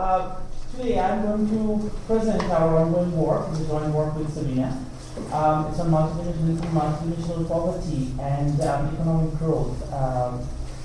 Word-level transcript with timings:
uh, 0.00 0.40
today 0.72 0.98
I'm 0.98 1.22
going 1.22 1.46
to 1.48 1.90
present 2.06 2.42
our 2.44 2.78
ongoing 2.78 3.12
work, 3.16 3.52
the 3.52 3.64
joint 3.66 3.92
work 3.94 4.16
with 4.16 4.32
Sabina. 4.32 4.86
Um, 5.32 5.66
it's 5.66 5.78
on 5.80 5.90
multidimensional, 5.90 6.72
multidimensional 6.72 7.46
poverty 7.46 8.14
and 8.20 8.60
um, 8.62 8.94
economic 8.94 9.38
growth 9.38 9.76
um, 9.92 10.40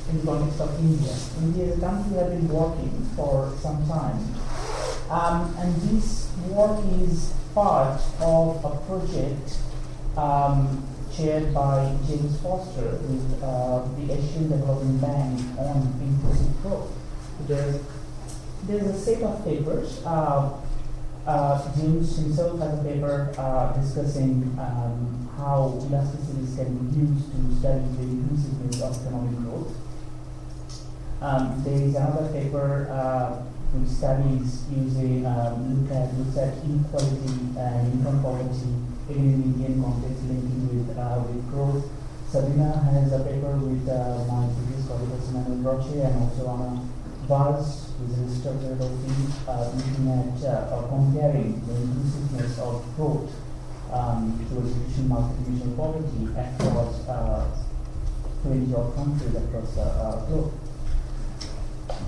in 0.10 0.20
the 0.20 0.26
context 0.26 0.60
of 0.60 0.78
India. 0.80 1.16
India 1.40 1.66
is 1.66 1.78
a 1.78 1.82
country 1.82 2.12
we 2.12 2.18
have 2.18 2.30
been 2.30 2.50
working 2.50 3.10
for 3.16 3.54
some 3.62 3.88
time. 3.88 4.20
Um, 5.10 5.56
and 5.60 5.74
this 5.84 6.30
work 6.50 6.84
is 7.00 7.34
part 7.54 8.02
of 8.20 8.66
a 8.66 8.76
project 8.86 9.58
um, 10.18 10.86
chaired 11.16 11.54
by 11.54 11.96
James 12.06 12.42
Foster 12.42 13.00
with 13.08 13.44
uh, 13.44 13.88
the 13.96 14.12
Asian 14.12 14.50
Development 14.50 15.00
Bank 15.00 15.40
on 15.58 15.94
inclusive 16.02 16.62
growth. 16.62 16.92
There's, 17.48 17.80
there's 18.68 18.88
a 18.88 19.00
set 19.00 19.22
of 19.24 19.44
papers. 19.44 20.04
Uh, 20.06 20.58
uh, 21.26 21.76
James 21.76 22.18
himself 22.18 22.60
has 22.60 22.80
a 22.80 22.84
paper 22.84 23.34
uh, 23.38 23.74
discussing 23.74 24.44
um, 24.60 25.30
how 25.38 25.74
elasticities 25.82 26.56
can 26.56 26.78
be 26.78 27.00
used 27.00 27.32
to 27.32 27.60
study 27.60 27.86
the 27.98 28.04
inclusiveness 28.04 28.82
of 28.82 29.02
economic 29.02 29.38
growth. 29.42 29.76
Um, 31.22 31.64
there 31.64 31.74
is 31.74 31.96
another 31.96 32.32
paper 32.32 32.88
uh, 32.92 33.42
which 33.74 33.90
studies 33.90 34.66
using 34.70 35.26
um, 35.26 35.82
look 35.82 35.92
at 35.92 36.14
looks 36.16 36.38
at 36.38 36.58
inequality 36.64 37.58
and 37.58 37.94
income 37.94 38.22
poverty 38.22 38.78
in 39.10 39.18
an 39.18 39.44
Indian 39.44 39.82
context 39.82 40.24
linking 40.24 40.86
with 40.86 40.98
uh, 40.98 41.24
with 41.26 41.50
growth. 41.50 41.90
Sabina 42.30 42.78
has 42.92 43.12
a 43.14 43.20
paper 43.24 43.56
with 43.58 43.88
uh, 43.90 44.26
my 44.30 44.48
previous 44.54 44.88
colleague 44.88 45.10
Manuel 45.34 45.74
Roche 45.74 45.96
and 46.04 46.16
also 46.22 46.50
Anna 46.50 46.86
Vaz, 47.28 47.85
is 48.04 48.18
researcher 48.20 48.74
of 48.74 48.80
the 48.80 49.52
uh, 49.52 49.72
looking 49.72 50.08
at 50.12 50.44
uh, 50.44 50.88
comparing 50.90 51.66
the 51.66 51.76
inclusiveness 51.76 52.60
of 52.60 52.84
growth 52.96 53.32
um, 53.92 54.46
to 54.50 54.56
reducing 54.56 55.08
multidimensional 55.08 55.78
poverty 55.78 56.28
across 56.36 57.08
uh, 57.08 57.48
20 58.44 58.76
odd 58.76 58.96
countries 58.96 59.36
across 59.36 59.76
the 59.76 59.82
uh, 59.82 60.26
globe. 60.26 60.52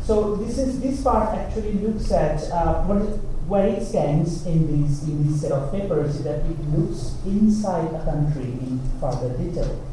So 0.03 0.35
this 0.35 0.57
is 0.57 0.79
this 0.79 1.01
part 1.03 1.37
actually 1.37 1.73
looks 1.73 2.11
at 2.11 2.43
uh, 2.51 2.83
what 2.83 3.03
where 3.47 3.67
it 3.67 3.85
stands 3.85 4.45
in 4.45 4.67
these 4.67 5.03
in 5.03 5.25
this 5.25 5.41
set 5.41 5.51
of 5.51 5.71
papers 5.71 6.15
is 6.15 6.23
that 6.23 6.39
it 6.45 6.59
looks 6.75 7.15
inside 7.25 7.93
a 7.93 8.03
country 8.03 8.43
in 8.43 8.79
further 8.99 9.37
detail, 9.37 9.83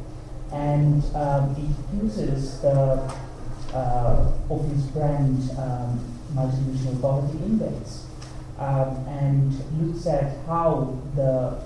and 0.52 1.04
um, 1.14 1.54
it 1.54 2.02
uses 2.02 2.60
the 2.60 3.14
uh, 3.74 4.32
OPHI 4.48 4.92
brand 4.92 5.50
um, 5.58 6.00
multidimensional 6.34 7.00
poverty 7.00 7.38
index 7.44 8.06
um, 8.58 9.04
and 9.08 9.52
looks 9.80 10.06
at 10.06 10.36
how 10.46 10.98
the 11.14 11.60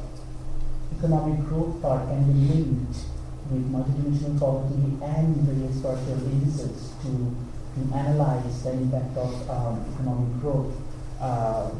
economic 0.99 1.39
growth 1.47 1.81
part 1.83 2.09
can 2.09 2.25
be 2.33 2.55
linked 2.55 2.99
with 3.51 3.71
multidimensional 3.73 4.39
poverty 4.41 4.97
and 5.05 5.37
various 5.37 5.81
partial 5.81 6.19
indices 6.33 6.93
to 7.03 7.35
to 7.75 7.95
analyze 7.95 8.63
the 8.63 8.73
impact 8.73 9.17
of 9.17 9.51
um, 9.51 9.85
economic 9.95 10.41
growth 10.41 10.75
um, 11.21 11.71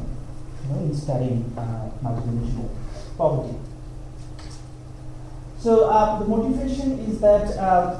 in 0.81 0.95
studying 0.95 1.51
uh, 1.57 1.89
multidimensional 2.03 2.69
poverty. 3.17 3.57
So 5.59 5.89
uh, 5.89 6.19
the 6.19 6.25
motivation 6.25 6.99
is 6.99 7.19
that 7.19 7.57
uh, 7.57 7.99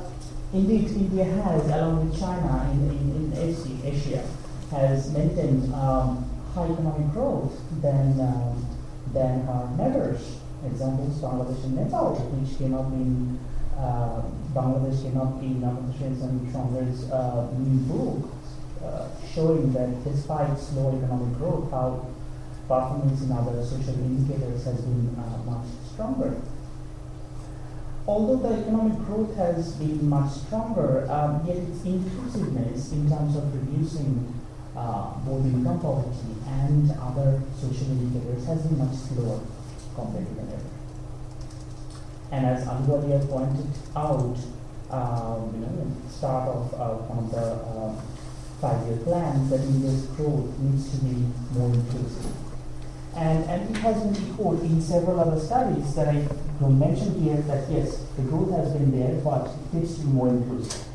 indeed 0.53 0.87
India 0.89 1.25
has, 1.25 1.65
along 1.69 2.09
with 2.09 2.19
China 2.19 2.69
in, 2.71 2.89
in, 2.89 3.33
in 3.33 3.81
Asia, 3.85 4.23
has 4.71 5.11
maintained 5.11 5.73
um, 5.73 6.29
high 6.53 6.65
economic 6.65 7.11
growth 7.11 7.59
than, 7.81 8.19
um, 8.19 8.65
than 9.13 9.47
our 9.47 9.69
neighbors. 9.77 10.37
Examples 10.65 11.21
Bangladesh 11.21 11.63
and 11.63 11.75
Nepal, 11.75 12.15
which 12.15 12.57
came 12.57 12.73
up 12.73 12.91
in 12.91 13.39
uh, 13.77 14.21
Bangladesh 14.53 15.01
came 15.01 15.17
up 15.17 15.41
in 15.41 15.61
Amartya 15.61 16.19
Sen 16.19 17.11
uh, 17.11 17.47
new 17.57 17.79
book 17.87 18.29
uh, 18.83 19.07
showing 19.33 19.71
that 19.73 20.03
despite 20.03 20.57
slow 20.59 20.97
economic 20.97 21.37
growth, 21.37 21.71
how 21.71 22.05
performance 22.67 23.21
in 23.23 23.31
other 23.31 23.63
social 23.63 23.93
indicators 23.93 24.65
has 24.65 24.81
been 24.81 25.15
uh, 25.17 25.37
much 25.49 25.65
stronger. 25.93 26.35
Although 28.09 28.37
the 28.37 28.61
economic 28.61 28.97
growth 29.05 29.35
has 29.35 29.73
been 29.73 30.09
much 30.09 30.31
stronger, 30.31 31.05
um, 31.11 31.45
yet 31.45 31.57
its 31.57 31.83
inclusiveness 31.85 32.91
in 32.91 33.07
terms 33.07 33.35
of 33.35 33.53
reducing 33.53 34.33
uh, 34.75 35.13
both 35.27 35.45
income 35.45 35.79
poverty 35.79 36.33
and 36.47 36.89
other 36.99 37.39
social 37.61 37.85
indicators 37.85 38.47
has 38.47 38.65
been 38.65 38.79
much 38.79 38.95
slower 38.95 39.39
compared 39.93 40.25
to 40.27 40.33
the 40.33 40.41
other. 40.41 40.59
And 42.31 42.47
as 42.47 42.65
Anwar 42.65 43.29
pointed 43.29 43.69
out, 43.95 44.37
um, 44.89 45.53
you 45.53 45.61
know, 45.61 45.69
at 45.69 46.03
the 46.03 46.09
start 46.09 46.49
of 46.49 46.73
uh, 46.73 46.95
one 47.13 47.25
of 47.25 47.29
the 47.29 47.45
uh, 47.61 47.93
five-year 48.59 48.97
plans, 49.05 49.51
that 49.51 49.59
India's 49.59 50.07
growth 50.17 50.57
needs 50.57 50.97
to 50.97 51.05
be 51.05 51.29
more 51.53 51.71
inclusive. 51.71 52.48
And, 53.15 53.43
and 53.45 53.75
it 53.75 53.79
has 53.81 54.01
been 54.03 54.33
echoed 54.33 54.61
in 54.61 54.81
several 54.81 55.19
other 55.19 55.39
studies 55.39 55.95
that 55.95 56.07
I 56.07 56.27
don't 56.59 56.79
mention 56.79 57.21
here 57.21 57.37
that 57.37 57.69
yes, 57.69 58.05
the 58.15 58.21
growth 58.23 58.51
has 58.51 58.71
been 58.73 58.91
there, 58.97 59.19
but 59.21 59.47
it 59.47 59.73
needs 59.73 59.95
to 59.95 60.01
be 60.01 60.07
more 60.07 60.29
inclusive. 60.29 60.85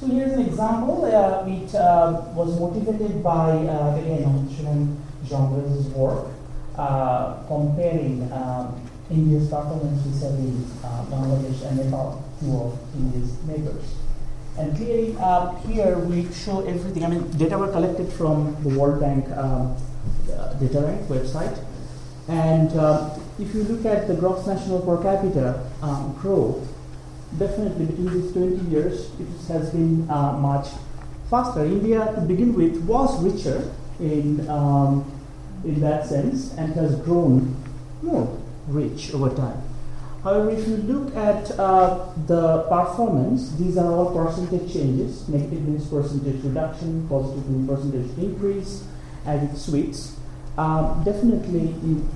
So 0.00 0.06
here's 0.06 0.32
an 0.32 0.40
example. 0.40 1.04
Uh, 1.04 1.44
it 1.46 1.74
uh, 1.74 2.22
was 2.34 2.58
motivated 2.58 3.22
by, 3.22 3.50
uh, 3.50 3.96
again, 3.96 4.48
Shriram 4.48 4.96
Jongre's 5.24 5.86
work, 5.88 6.28
uh, 6.76 7.42
comparing 7.46 8.30
um, 8.32 8.80
India's 9.10 9.48
performance 9.48 10.00
vis-a-vis 10.06 10.84
uh, 10.84 11.04
Bangladesh 11.10 11.66
and 11.66 11.76
Nepal, 11.84 12.24
two 12.40 12.56
of 12.56 12.78
India's 12.94 13.42
neighbors. 13.44 13.94
And 14.56 14.76
clearly, 14.76 15.16
uh, 15.18 15.54
here 15.66 15.98
we 15.98 16.32
show 16.32 16.64
everything. 16.66 17.04
I 17.04 17.08
mean, 17.08 17.30
data 17.36 17.58
were 17.58 17.70
collected 17.70 18.12
from 18.12 18.56
the 18.62 18.78
World 18.78 19.00
Bank 19.00 19.28
um, 19.36 19.76
uh, 20.40 20.54
website. 21.08 21.64
And 22.28 22.70
uh, 22.78 23.18
if 23.38 23.54
you 23.54 23.64
look 23.64 23.84
at 23.84 24.06
the 24.06 24.14
gross 24.14 24.46
national 24.46 24.80
per 24.80 25.02
capita 25.02 25.68
um, 25.82 26.16
growth, 26.20 26.66
definitely 27.38 27.86
between 27.86 28.22
these 28.22 28.32
20 28.32 28.70
years, 28.70 29.10
it 29.18 29.26
has 29.48 29.70
been 29.70 30.08
uh, 30.10 30.32
much 30.32 30.68
faster. 31.28 31.64
India, 31.64 32.12
to 32.14 32.20
begin 32.22 32.54
with, 32.54 32.76
was 32.84 33.22
richer 33.22 33.72
in, 33.98 34.48
um, 34.48 35.04
in 35.64 35.80
that 35.80 36.06
sense 36.06 36.52
and 36.54 36.72
has 36.74 36.96
grown 37.00 37.56
more 38.02 38.38
rich 38.68 39.12
over 39.14 39.34
time. 39.34 39.62
However, 40.22 40.50
if 40.50 40.68
you 40.68 40.76
look 40.76 41.16
at 41.16 41.50
uh, 41.58 42.12
the 42.26 42.62
performance, 42.64 43.56
these 43.56 43.78
are 43.78 43.90
all 43.90 44.12
percentage 44.12 44.70
changes. 44.70 45.26
Negative 45.28 45.66
means 45.66 45.86
percentage 45.86 46.44
reduction, 46.44 47.08
positive 47.08 47.48
means 47.48 47.68
percentage 47.68 48.18
increase 48.18 48.84
as 49.24 49.42
it 49.42 49.56
sweeps. 49.56 50.19
Um, 50.58 51.02
definitely, 51.04 51.60
in 51.60 52.08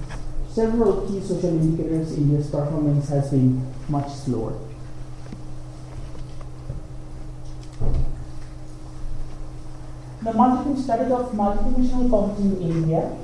several 0.48 1.06
key 1.06 1.20
social 1.20 1.50
indicators, 1.50 2.12
in 2.12 2.24
India's 2.24 2.50
performance 2.50 3.08
has 3.08 3.30
been 3.30 3.72
much 3.88 4.10
slower. 4.12 4.58
The 10.22 10.32
multiple 10.32 10.76
study 10.76 11.12
of 11.12 11.32
multidimensional 11.32 12.10
poverty 12.10 12.42
in 12.42 12.62
India 12.62 13.16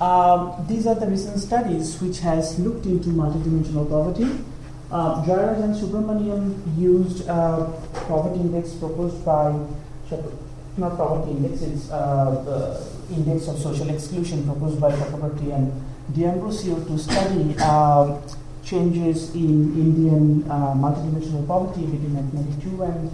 um, 0.00 0.66
these 0.68 0.86
are 0.86 0.94
the 0.94 1.06
recent 1.06 1.38
studies 1.38 2.00
which 2.00 2.18
has 2.20 2.58
looked 2.58 2.86
into 2.86 3.10
multidimensional 3.10 3.88
poverty. 3.88 4.44
Uh, 4.90 5.24
and 5.26 5.74
Subramaniam 5.74 6.78
used 6.78 7.28
uh, 7.28 7.70
poverty 8.08 8.40
index 8.40 8.74
proposed 8.74 9.24
by, 9.24 9.52
not 10.76 10.96
poverty 10.96 11.32
index, 11.32 11.62
it's 11.62 11.90
uh, 11.90 12.42
the 12.44 12.93
index 13.14 13.48
of 13.48 13.58
social 13.58 13.88
exclusion 13.90 14.44
proposed 14.44 14.80
by 14.80 14.90
Chakravarty 14.92 15.54
and 15.54 15.72
D'Ambrosio 16.14 16.82
to 16.84 16.98
study 16.98 17.54
uh, 17.60 18.20
changes 18.64 19.34
in 19.34 19.72
Indian 19.74 20.50
uh, 20.50 20.74
multidimensional 20.74 21.46
poverty 21.46 21.82
between 21.86 22.14
1992 22.14 22.82
and 22.82 23.10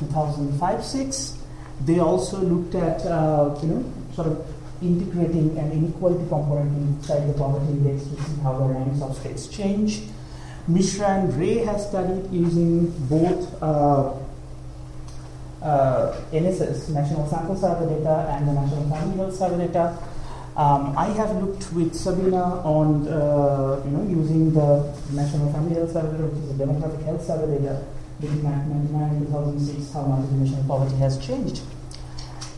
2005-6. 0.00 1.36
They 1.84 1.98
also 1.98 2.40
looked 2.40 2.74
at, 2.74 3.04
uh, 3.06 3.56
you 3.62 3.68
know, 3.68 3.92
sort 4.14 4.28
of 4.28 4.46
integrating 4.82 5.56
an 5.58 5.72
inequality 5.72 6.26
component 6.28 6.76
inside 6.76 7.26
the 7.28 7.32
poverty 7.34 7.72
index 7.72 8.04
to 8.04 8.22
see 8.22 8.40
how 8.42 8.58
the 8.58 8.64
ranks 8.64 9.00
of 9.02 9.16
states 9.16 9.48
change. 9.48 10.02
Mishra 10.68 11.06
and 11.06 11.34
Ray 11.38 11.58
have 11.58 11.80
studied 11.80 12.30
using 12.32 12.90
both 13.08 13.62
uh, 15.66 16.14
NSS, 16.32 16.90
National 16.90 17.26
Sample 17.28 17.56
Survey 17.56 17.98
data, 17.98 18.30
and 18.30 18.48
the 18.48 18.52
National 18.52 18.88
Family 18.88 19.16
Health 19.16 19.34
Survey 19.34 19.66
data. 19.66 19.98
Um, 20.56 20.96
I 20.96 21.06
have 21.18 21.36
looked 21.42 21.72
with 21.72 21.94
Sabina 21.94 22.62
on 22.64 23.08
uh, 23.08 23.82
you 23.84 23.90
know 23.90 24.04
using 24.08 24.54
the 24.54 24.94
National 25.12 25.52
Family 25.52 25.74
Health 25.74 25.92
Survey, 25.92 26.22
which 26.22 26.38
is 26.44 26.50
a 26.50 26.64
demographic 26.64 27.04
health 27.04 27.26
survey 27.26 27.58
data 27.58 27.84
between 28.20 28.42
1999 28.44 29.10
and 29.10 29.26
2006, 29.26 29.92
how 29.92 30.02
multidimensional 30.04 30.66
poverty 30.66 30.96
has 30.96 31.18
changed. 31.18 31.60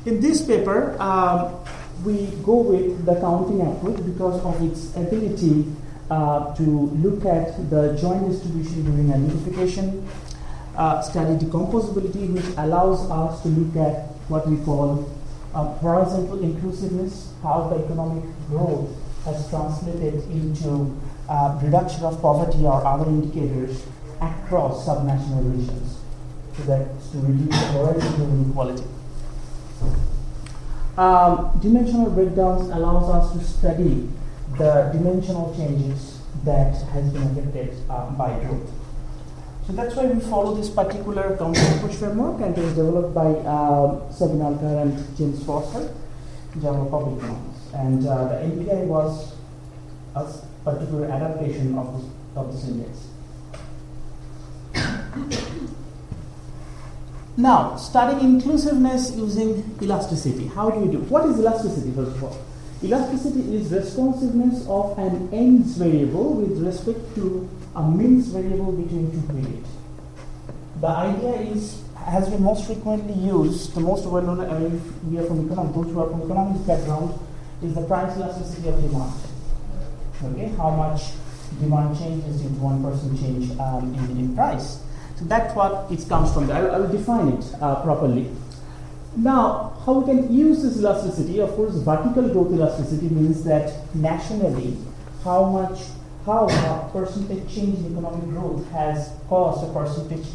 In 0.07 0.21
this 0.21 0.47
paper, 0.47 0.95
um, 1.03 1.57
we 2.05 2.27
go 2.45 2.57
with 2.57 3.05
the 3.05 3.19
counting 3.21 3.61
approach 3.67 3.99
because 4.05 4.39
of 4.45 4.63
its 4.63 4.95
ability 4.95 5.67
uh, 6.11 6.55
to 6.55 6.63
look 7.03 7.25
at 7.25 7.69
the 7.71 7.99
joint 8.01 8.31
distribution 8.31 8.85
during 8.85 9.13
identification, 9.13 10.07
uh, 10.79 11.03
study 11.03 11.35
decomposability, 11.45 12.33
which 12.33 12.47
allows 12.57 13.11
us 13.11 13.43
to 13.43 13.49
look 13.49 13.77
at 13.77 14.07
what 14.31 14.49
we 14.49 14.57
call 14.65 15.11
uh, 15.53 15.65
horizontal 15.79 16.41
inclusiveness, 16.41 17.33
how 17.43 17.69
the 17.69 17.85
economic 17.85 18.25
growth 18.49 18.89
has 19.25 19.49
translated 19.51 20.15
into 20.31 20.97
uh, 21.29 21.59
reduction 21.63 22.05
of 22.05 22.23
poverty 22.23 22.65
or 22.65 22.85
other 22.87 23.11
indicators 23.11 23.85
across 24.21 24.87
subnational 24.87 25.51
regions 25.53 25.99
so 26.57 26.63
that 26.65 26.87
to 27.11 27.19
reduce 27.19 27.57
horizontal 27.73 28.27
inequality. 28.27 28.85
Um, 30.97 31.59
dimensional 31.61 32.11
breakdowns 32.11 32.71
allows 32.71 33.09
us 33.11 33.33
to 33.33 33.45
study 33.45 34.09
the 34.59 34.91
dimensional 34.93 35.55
changes 35.57 36.21
that 36.45 36.75
has 36.89 37.13
been 37.13 37.23
affected 37.23 37.77
uh, 37.91 38.11
by 38.11 38.39
growth. 38.41 38.71
So 39.69 39.75
that's 39.75 39.95
why 39.97 40.07
we 40.07 40.19
follow 40.19 40.55
this 40.55 40.71
particular 40.71 41.37
counting 41.37 41.63
approach 41.77 41.97
framework 41.97 42.41
and 42.41 42.57
it 42.57 42.65
was 42.65 42.73
developed 42.75 43.15
by 43.15 43.27
uh, 43.27 44.11
Sabina 44.11 44.45
Alkire 44.45 44.81
and 44.81 45.19
James 45.19 45.45
Foster, 45.45 45.93
Java 46.59 46.89
Public 46.89 47.23
Economics. 47.23 47.75
And 47.75 48.07
uh, 48.07 48.29
the 48.29 48.35
MPI 48.47 48.87
was 48.87 49.35
a 50.17 50.25
particular 50.65 51.11
adaptation 51.11 51.77
of 51.77 52.01
this, 52.01 52.11
of 52.35 52.51
this 52.51 52.65
index. 52.67 53.09
Now, 57.37 57.77
studying 57.77 58.25
inclusiveness 58.25 59.15
using 59.15 59.77
elasticity. 59.83 60.47
How 60.47 60.71
do 60.71 60.81
you 60.81 60.93
do? 60.93 60.99
What 61.11 61.27
is 61.27 61.39
elasticity, 61.39 61.93
first 61.93 62.17
of 62.17 62.25
all? 62.25 62.39
Elasticity 62.83 63.55
is 63.55 63.71
responsiveness 63.71 64.67
of 64.67 64.99
an 64.99 65.29
ends 65.31 65.77
variable 65.77 66.37
with 66.37 66.59
respect 66.65 67.15
to 67.17 67.47
a 67.79 67.83
means 67.99 68.29
variable 68.29 68.73
between 68.73 69.11
two 69.13 69.25
periods. 69.33 69.69
The 70.81 70.89
idea 70.89 71.35
is 71.55 71.83
has 72.05 72.29
been 72.31 72.43
most 72.43 72.67
frequently 72.67 73.15
used, 73.15 73.75
the 73.75 73.81
most 73.81 74.07
well 74.07 74.23
known, 74.23 74.41
I 74.41 74.59
mean, 74.59 74.81
we 75.11 75.19
are 75.19 75.27
from 75.27 75.45
economics, 75.47 75.77
those 75.77 75.93
who 75.93 76.01
are 76.01 76.09
from 76.09 76.23
economics 76.23 76.61
background, 76.67 77.19
is 77.63 77.75
the 77.75 77.83
price 77.83 78.17
elasticity 78.17 78.69
of 78.69 78.81
demand. 78.81 79.13
Okay, 80.25 80.49
how 80.57 80.71
much 80.71 81.03
demand 81.61 81.99
changes 81.99 82.41
due 82.41 82.49
to 82.49 82.61
one 82.71 82.83
percent 82.83 83.19
change 83.21 83.59
um, 83.61 83.95
in, 83.95 84.19
in 84.19 84.35
price. 84.35 84.83
So 85.17 85.25
that's 85.27 85.55
what 85.55 85.91
it 85.93 86.09
comes 86.09 86.33
from. 86.33 86.51
I, 86.51 86.61
I 86.61 86.79
will 86.79 86.89
define 86.89 87.29
it 87.29 87.45
uh, 87.61 87.83
properly. 87.83 88.31
Now, 89.17 89.77
how 89.85 90.01
we 90.01 90.05
can 90.07 90.33
use 90.33 90.63
this 90.63 90.79
elasticity? 90.79 91.41
Of 91.41 91.51
course, 91.57 91.75
vertical 91.77 92.29
growth 92.29 92.53
elasticity 92.53 93.09
means 93.09 93.45
that 93.45 93.95
nationally, 93.95 94.77
how 95.25 95.45
much, 95.45 95.81
how 96.29 96.47
a 96.47 96.91
percentage 96.93 97.49
change 97.49 97.79
in 97.79 97.93
economic 97.93 98.29
growth 98.29 98.71
has 98.71 99.13
caused 99.29 99.65
a 99.65 99.73
percentage, 99.73 100.27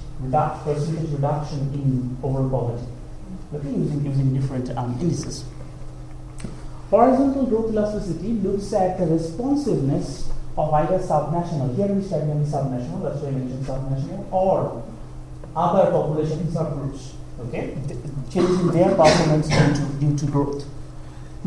percentage 0.63 1.11
reduction 1.11 1.59
in 1.75 2.17
overall 2.23 2.49
poverty. 2.49 2.87
Okay, 3.53 3.69
using, 3.69 4.03
using 4.03 4.33
different 4.33 4.75
um, 4.75 4.97
indices. 4.99 5.45
Horizontal 6.89 7.45
growth 7.45 7.71
elasticity 7.71 8.29
looks 8.29 8.73
at 8.73 8.97
the 8.97 9.05
responsiveness 9.05 10.31
of 10.57 10.73
either 10.73 10.97
subnational, 10.97 11.75
here 11.75 11.87
we 11.87 12.03
study 12.03 12.31
only 12.31 12.49
subnational, 12.49 13.03
that's 13.03 13.21
why 13.21 13.29
I 13.29 13.31
mentioned 13.31 13.65
subnational, 13.65 14.31
or 14.31 14.83
other 15.55 15.91
population 15.91 16.47
subgroups, 16.47 17.13
okay, 17.41 17.77
changing 18.31 18.67
their 18.71 18.95
performance 18.95 19.47
due 19.47 19.73
to, 19.73 19.93
due 19.99 20.17
to 20.17 20.25
growth. 20.25 20.65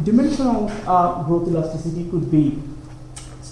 Dimensional 0.02 0.70
uh, 0.86 1.22
growth 1.24 1.48
elasticity 1.48 2.08
could 2.10 2.30
be 2.30 2.62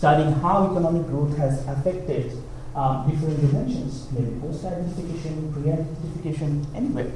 studying 0.05 0.35
how 0.45 0.71
economic 0.71 1.07
growth 1.07 1.35
has 1.39 1.67
affected 1.67 2.31
um, 2.77 3.09
different 3.09 3.41
dimensions, 3.41 4.07
maybe 4.13 4.39
post-identification, 4.39 5.51
pre-identification, 5.55 6.67
anyway. 6.75 7.11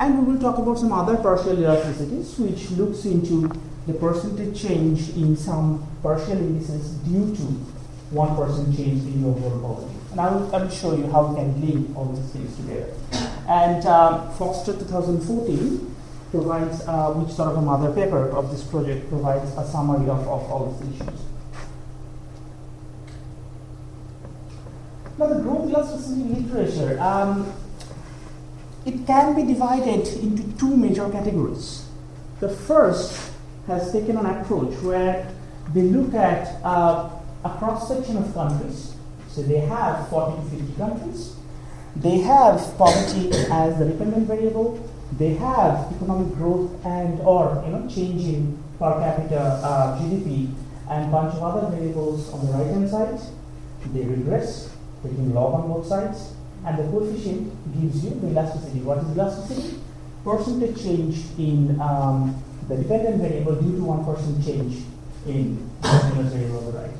And 0.00 0.26
we 0.26 0.32
will 0.32 0.40
talk 0.40 0.58
about 0.58 0.76
some 0.76 0.92
other 0.92 1.16
partial 1.18 1.54
elasticities, 1.54 2.36
which 2.40 2.72
looks 2.72 3.04
into 3.04 3.48
the 3.86 3.94
percentage 3.94 4.60
change 4.60 5.10
in 5.10 5.36
some 5.36 5.86
partial 6.02 6.32
indices 6.32 6.94
due 7.06 7.32
to 7.36 7.42
1% 8.12 8.76
change 8.76 9.02
in 9.14 9.24
overall 9.24 9.60
poverty. 9.60 9.94
And 10.10 10.20
I 10.20 10.34
will, 10.34 10.52
I 10.52 10.64
will 10.64 10.70
show 10.70 10.96
you 10.96 11.06
how 11.12 11.26
we 11.28 11.36
can 11.36 11.60
link 11.60 11.96
all 11.96 12.06
these 12.06 12.30
things 12.32 12.56
together. 12.56 12.92
And 13.48 13.86
um, 13.86 14.32
Foster 14.32 14.72
2014 14.72 15.94
provides, 16.32 16.80
uh, 16.88 17.12
which 17.12 17.32
sort 17.36 17.52
of 17.52 17.58
a 17.58 17.62
mother 17.62 17.92
paper 17.92 18.30
of 18.30 18.50
this 18.50 18.64
project, 18.64 19.08
provides 19.10 19.48
a 19.56 19.64
summary 19.64 20.10
of, 20.10 20.26
of 20.26 20.50
all 20.50 20.76
these 20.82 21.00
issues. 21.00 21.20
Now, 25.18 25.26
the 25.26 25.40
growth 25.40 25.70
literature, 25.70 26.98
um, 27.00 27.52
it 28.84 29.06
can 29.06 29.34
be 29.34 29.44
divided 29.44 30.06
into 30.18 30.42
two 30.58 30.76
major 30.76 31.08
categories. 31.10 31.86
The 32.40 32.48
first 32.48 33.32
has 33.66 33.92
taken 33.92 34.16
an 34.16 34.26
approach 34.26 34.74
where 34.82 35.32
they 35.72 35.82
look 35.82 36.14
at 36.14 36.60
uh, 36.64 37.08
a 37.44 37.50
cross 37.58 37.88
section 37.88 38.16
of 38.16 38.34
countries. 38.34 38.94
So 39.28 39.42
they 39.42 39.60
have 39.60 40.08
40 40.08 40.42
to 40.42 40.56
50 40.56 40.76
countries. 40.76 41.36
They 41.96 42.18
have 42.18 42.76
poverty 42.76 43.30
as 43.50 43.78
the 43.78 43.86
dependent 43.86 44.26
variable. 44.26 44.90
They 45.16 45.34
have 45.34 45.92
economic 45.94 46.34
growth 46.34 46.84
and 46.84 47.20
or 47.20 47.62
you 47.64 47.72
know 47.72 47.88
change 47.88 48.22
in 48.24 48.62
per 48.78 48.98
capita 48.98 49.40
uh, 49.40 49.98
GDP 50.00 50.52
and 50.90 51.10
bunch 51.12 51.34
of 51.34 51.42
other 51.42 51.68
variables 51.74 52.32
on 52.32 52.46
the 52.46 52.52
right 52.52 52.66
hand 52.66 52.90
side. 52.90 53.20
They 53.92 54.04
regress, 54.04 54.73
taking 55.04 55.34
log 55.34 55.54
on 55.54 55.68
both 55.68 55.86
sides, 55.86 56.34
and 56.66 56.78
the 56.78 56.84
coefficient 56.90 57.52
gives 57.80 58.04
you 58.04 58.10
the 58.20 58.28
elasticity. 58.28 58.80
What 58.80 58.98
is 58.98 59.10
elasticity? 59.10 59.80
Percentage 60.24 60.82
change 60.82 61.22
in 61.38 61.78
um, 61.80 62.42
the 62.68 62.76
dependent 62.76 63.20
variable 63.20 63.56
due 63.56 63.76
to 63.76 63.82
1% 63.82 64.44
change 64.44 64.84
in 65.26 65.70
the 65.82 65.88
continuous 65.88 66.32
variable 66.32 66.72
right. 66.72 66.90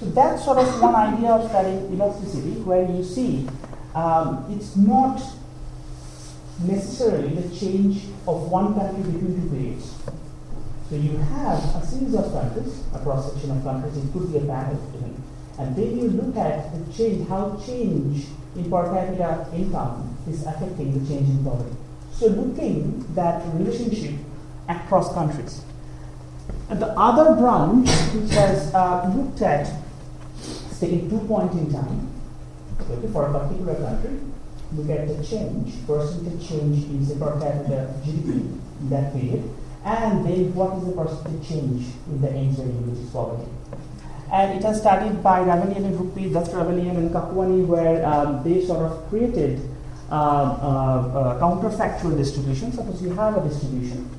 So 0.00 0.06
that's 0.06 0.44
sort 0.44 0.58
of 0.58 0.82
one 0.82 0.94
idea 0.94 1.30
of 1.30 1.48
studying 1.48 1.94
elasticity 1.94 2.60
where 2.60 2.84
you 2.84 3.02
see 3.02 3.48
um, 3.94 4.44
it's 4.50 4.76
not 4.76 5.22
necessarily 6.62 7.34
the 7.34 7.56
change 7.56 8.04
of 8.26 8.50
one 8.50 8.74
country 8.74 9.02
between 9.02 9.40
two 9.40 9.48
periods. 9.48 9.94
So 10.90 10.96
you 10.96 11.16
have 11.16 11.58
a 11.74 11.86
series 11.86 12.14
of 12.14 12.30
countries, 12.32 12.82
a 12.94 12.98
cross 12.98 13.32
section 13.32 13.52
of 13.52 13.62
countries, 13.64 13.96
it 13.96 14.12
could 14.12 14.30
be 14.30 14.38
a 14.38 14.42
panel. 14.42 14.78
And 15.58 15.76
then 15.76 15.98
you 15.98 16.10
look 16.10 16.36
at 16.36 16.72
the 16.72 16.92
change, 16.92 17.28
how 17.28 17.60
change 17.64 18.26
in 18.56 18.70
per 18.70 18.92
capita 18.92 19.48
income 19.54 20.16
is 20.28 20.44
affecting 20.46 20.98
the 20.98 21.08
change 21.08 21.28
in 21.28 21.44
poverty. 21.44 21.76
So 22.12 22.26
looking 22.26 23.04
that 23.14 23.44
relationship 23.54 24.14
across 24.68 25.12
countries. 25.12 25.62
And 26.68 26.80
the 26.80 26.88
other 26.98 27.36
branch, 27.36 27.88
which 28.14 28.32
has 28.32 28.74
uh, 28.74 29.12
looked 29.14 29.42
at 29.42 29.70
taking 30.80 31.08
two 31.08 31.20
points 31.26 31.54
in 31.54 31.72
time, 31.72 32.10
okay, 32.80 33.08
for 33.12 33.28
a 33.28 33.38
particular 33.38 33.74
country, 33.74 34.20
look 34.72 34.90
at 34.90 35.08
the 35.08 35.24
change, 35.24 35.86
percentage 35.86 36.48
change 36.48 36.84
in 36.84 37.06
the 37.06 37.14
per 37.16 37.38
capita 37.40 37.94
GDP 38.04 38.58
in 38.80 38.90
that 38.90 39.12
period, 39.12 39.50
and 39.84 40.26
then 40.26 40.54
what 40.54 40.76
is 40.78 40.86
the 40.86 40.92
percentage 40.92 41.48
change 41.48 41.86
in 42.08 42.20
the 42.20 42.30
ends 42.30 42.56
variable, 42.56 42.90
which 42.90 43.00
is 43.00 43.10
poverty. 43.10 43.50
And 44.34 44.58
it 44.58 44.64
has 44.64 44.80
studied 44.80 45.22
by 45.22 45.38
Ravallion 45.44 45.84
and 45.86 45.96
Rupy, 45.96 46.32
that's 46.32 46.48
Ravallion 46.48 46.96
and 46.96 47.10
Kakwani, 47.12 47.64
where 47.64 48.04
um, 48.04 48.42
they 48.42 48.66
sort 48.66 48.82
of 48.82 49.08
created 49.08 49.60
uh, 50.10 50.14
uh, 50.14 50.18
uh, 50.18 51.38
counterfactual 51.38 52.16
distribution. 52.16 52.72
Suppose 52.72 53.00
you 53.00 53.12
have 53.12 53.36
a 53.36 53.48
distribution 53.48 54.10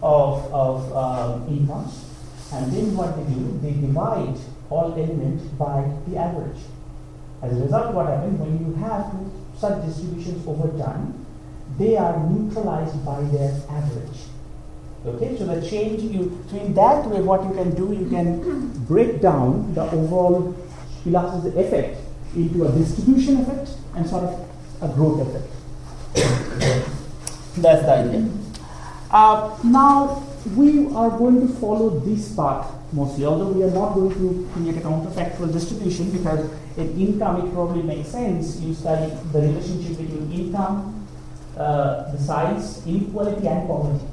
of, 0.00 0.46
of 0.54 0.96
um, 0.96 1.48
incomes, 1.48 2.04
and 2.52 2.70
then 2.70 2.96
what 2.96 3.16
they 3.16 3.34
do, 3.34 3.58
they 3.62 3.72
divide 3.72 4.38
all 4.70 4.94
elements 4.94 5.42
by 5.58 5.90
the 6.06 6.18
average. 6.18 6.62
As 7.42 7.58
a 7.58 7.60
result, 7.60 7.94
what 7.94 8.06
happens 8.06 8.38
when 8.38 8.54
you 8.64 8.74
have 8.76 9.10
such 9.58 9.84
distributions 9.86 10.46
over 10.46 10.70
time, 10.78 11.26
they 11.78 11.96
are 11.96 12.16
neutralized 12.30 13.04
by 13.04 13.20
their 13.22 13.60
average. 13.68 14.33
Okay, 15.06 15.36
so 15.36 15.44
the 15.44 15.60
change 15.68 16.00
you 16.02 16.42
so 16.50 16.56
in 16.56 16.72
that 16.74 17.04
way, 17.06 17.20
what 17.20 17.44
you 17.44 17.52
can 17.52 17.74
do, 17.74 17.92
you 17.92 18.08
can 18.08 18.70
break 18.86 19.20
down 19.20 19.74
the 19.74 19.82
overall 19.82 20.56
elasticity 21.06 21.60
effect 21.60 22.00
into 22.34 22.64
a 22.64 22.72
distribution 22.72 23.42
effect 23.42 23.70
and 23.94 24.08
sort 24.08 24.24
of 24.24 24.48
a 24.80 24.88
growth 24.88 25.20
effect. 25.28 25.50
That's 27.56 27.82
the 27.82 27.92
idea. 27.92 28.30
Uh, 29.10 29.58
now 29.62 30.26
we 30.56 30.88
are 30.94 31.10
going 31.10 31.46
to 31.46 31.52
follow 31.54 31.98
this 32.00 32.34
path 32.34 32.72
mostly, 32.94 33.26
although 33.26 33.48
we 33.48 33.62
are 33.62 33.70
not 33.70 33.92
going 33.92 34.10
to 34.10 34.48
create 34.54 34.78
a 34.78 34.80
counterfactual 34.80 35.52
distribution 35.52 36.10
because 36.12 36.50
in 36.78 36.98
income 36.98 37.46
it 37.46 37.52
probably 37.52 37.82
makes 37.82 38.08
sense. 38.08 38.58
You 38.58 38.72
study 38.72 39.12
the 39.32 39.40
relationship 39.40 39.98
between 39.98 40.32
income, 40.32 41.06
uh, 41.58 42.10
the 42.10 42.18
size, 42.18 42.86
inequality, 42.86 43.46
and 43.46 43.68
poverty. 43.68 44.04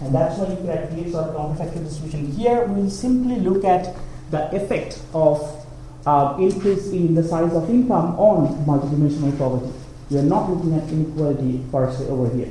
And 0.00 0.14
that's 0.14 0.38
why 0.38 0.48
you 0.50 0.56
can 0.56 0.88
create 0.88 1.12
sort 1.12 1.28
of 1.28 1.34
counterfactual 1.34 1.84
distribution. 1.84 2.30
Here, 2.32 2.64
we'll 2.66 2.90
simply 2.90 3.36
look 3.40 3.64
at 3.64 3.96
the 4.30 4.54
effect 4.54 5.00
of 5.12 5.66
uh, 6.06 6.36
increase 6.38 6.86
in 6.92 7.14
the 7.14 7.22
size 7.22 7.52
of 7.52 7.68
income 7.68 8.18
on 8.18 8.64
multidimensional 8.64 9.36
poverty. 9.36 9.72
We 10.10 10.18
are 10.18 10.22
not 10.22 10.48
looking 10.48 10.74
at 10.74 10.88
inequality 10.88 11.64
per 11.70 11.92
se 11.92 12.06
over 12.06 12.34
here. 12.34 12.48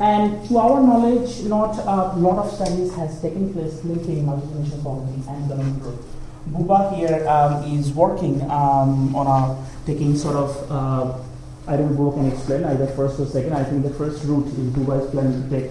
And 0.00 0.44
to 0.48 0.58
our 0.58 0.82
knowledge, 0.82 1.42
not 1.44 1.78
a 1.78 2.18
lot 2.18 2.44
of 2.44 2.52
studies 2.52 2.92
has 2.96 3.20
taken 3.22 3.52
place 3.52 3.84
linking 3.84 4.26
multidimensional 4.26 4.82
poverty 4.82 5.22
and 5.28 5.50
economic 5.50 5.82
growth. 5.82 6.04
Buba 6.50 6.96
here 6.96 7.26
um, 7.28 7.62
is 7.78 7.92
working 7.92 8.42
um, 8.50 9.14
on 9.14 9.26
a 9.26 9.86
taking 9.86 10.16
sort 10.16 10.34
of 10.34 10.70
uh, 10.70 11.18
I 11.66 11.76
don't 11.76 11.96
know 11.96 12.10
can 12.10 12.26
explain 12.32 12.64
either 12.64 12.88
first 12.88 13.20
or 13.20 13.26
second. 13.26 13.52
I 13.52 13.62
think 13.62 13.84
the 13.84 13.94
first 13.94 14.24
route 14.24 14.48
is 14.48 14.70
Buba 14.74 15.04
is 15.04 15.10
planning 15.12 15.48
to 15.48 15.60
take 15.60 15.70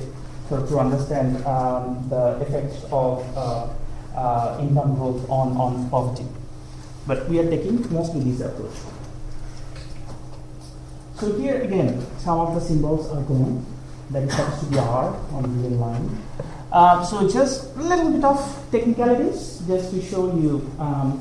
sort 0.52 0.64
of 0.64 0.70
to 0.70 0.80
understand 0.80 1.46
um, 1.46 2.04
the 2.10 2.36
effects 2.42 2.84
of 2.92 3.24
uh, 3.38 3.70
uh, 4.16 4.58
income 4.60 4.96
growth 4.96 5.24
on, 5.30 5.56
on 5.56 5.90
poverty. 5.90 6.28
But 7.08 7.30
we 7.30 7.40
are 7.40 7.50
taking 7.50 7.80
mostly 7.94 8.20
this 8.20 8.42
approach. 8.42 8.76
So 11.16 11.40
here 11.40 11.62
again, 11.62 12.06
some 12.20 12.40
of 12.40 12.54
the 12.54 12.60
symbols 12.60 13.08
are 13.12 13.22
gone. 13.22 13.66
That 14.10 14.24
is 14.24 14.36
supposed 14.36 14.60
to 14.60 14.66
be 14.66 14.78
R 14.78 15.16
on 15.32 15.44
the 15.44 15.70
real 15.70 15.78
line. 15.80 16.22
Uh, 16.70 17.02
so 17.06 17.30
just 17.30 17.74
a 17.78 17.84
little 17.84 18.12
bit 18.12 18.26
of 18.26 18.68
technicalities, 18.72 19.62
just 19.68 19.92
to 19.92 20.02
show 20.02 20.36
you 20.36 20.70
um, 20.80 21.20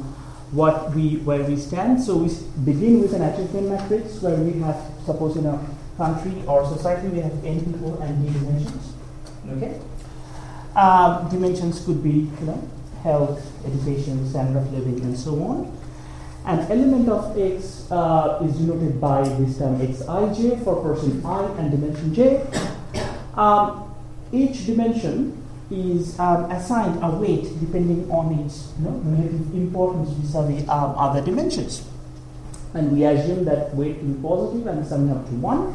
what 0.50 0.90
we 0.92 1.18
where 1.18 1.44
we 1.44 1.54
stand. 1.54 2.02
So 2.02 2.16
we 2.16 2.34
begin 2.64 3.00
with 3.02 3.14
an 3.14 3.22
achievement 3.22 3.70
matrix 3.70 4.20
where 4.22 4.34
we 4.34 4.58
have, 4.60 4.76
suppose 5.06 5.37
in 5.37 5.46
a 5.46 5.54
country 5.96 6.42
or 6.49 6.66
society, 6.66 7.08
we 7.08 7.20
have 7.20 7.44
n 7.44 7.62
people 7.64 8.02
and 8.02 8.26
d 8.26 8.32
dimensions. 8.32 8.94
Okay. 9.49 9.80
Um, 10.76 11.28
dimensions 11.28 11.85
could 11.85 12.02
be, 12.02 12.30
you 12.30 12.47
know, 12.47 12.68
health, 13.02 13.40
education, 13.66 14.28
standard 14.28 14.61
of 14.61 14.73
living, 14.73 15.00
and 15.00 15.18
so 15.18 15.32
on. 15.42 15.76
An 16.47 16.61
element 16.70 17.09
of 17.09 17.37
x 17.38 17.90
uh, 17.90 18.40
is 18.42 18.56
denoted 18.56 19.00
by 19.00 19.23
this 19.23 19.59
term 19.59 19.78
xij 19.78 20.64
for 20.64 20.82
person 20.82 21.20
i 21.25 21.44
and 21.59 21.70
dimension 21.70 22.14
j. 22.14 22.47
Um, 23.37 23.92
each 24.32 24.64
dimension 24.66 25.37
is 25.70 26.18
um, 26.18 26.50
assigned 26.50 27.02
a 27.02 27.11
weight 27.11 27.44
depending 27.61 28.11
on 28.11 28.38
its 28.40 28.73
you 28.78 28.85
know, 28.87 28.90
relative 29.04 29.54
importance 29.54 30.11
vis-a-vis 30.11 30.68
um, 30.68 30.94
other 30.97 31.20
dimensions. 31.20 31.87
And 32.75 32.92
we 32.92 33.04
assume 33.04 33.44
that 33.44 33.75
weight 33.75 33.99
to 34.00 34.04
be 34.04 34.23
positive 34.23 34.66
and 34.66 34.87
summing 34.87 35.11
up 35.11 35.26
to 35.26 35.35
1. 35.35 35.75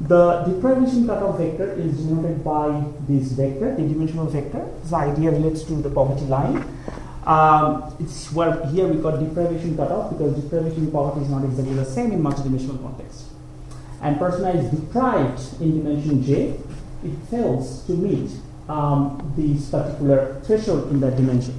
The 0.00 0.42
deprivation 0.44 1.06
cutoff 1.06 1.38
vector 1.38 1.72
is 1.72 1.96
denoted 1.96 2.44
by 2.44 2.84
this 3.08 3.32
vector, 3.32 3.74
the 3.74 3.82
dimensional 3.82 4.26
vector. 4.26 4.68
This 4.82 4.92
idea 4.92 5.30
relates 5.30 5.62
to 5.64 5.74
the 5.74 5.88
poverty 5.88 6.26
line. 6.26 6.64
Um, 7.24 7.96
it's 7.98 8.30
well 8.30 8.66
here 8.68 8.86
we 8.86 9.02
got 9.02 9.18
deprivation 9.18 9.76
cutoff 9.76 10.12
because 10.12 10.34
deprivation 10.34 10.84
and 10.84 10.92
poverty 10.92 11.24
is 11.24 11.30
not 11.30 11.44
exactly 11.44 11.74
the 11.74 11.84
same 11.84 12.12
in 12.12 12.22
multidimensional 12.22 12.80
context. 12.82 13.24
And 14.02 14.18
person 14.18 14.44
is 14.56 14.70
deprived 14.70 15.60
in 15.62 15.82
dimension 15.82 16.22
j, 16.22 16.60
it 17.02 17.16
fails 17.30 17.84
to 17.86 17.92
meet 17.92 18.30
um, 18.68 19.32
this 19.34 19.70
particular 19.70 20.40
threshold 20.44 20.90
in 20.90 21.00
that 21.00 21.16
dimension. 21.16 21.58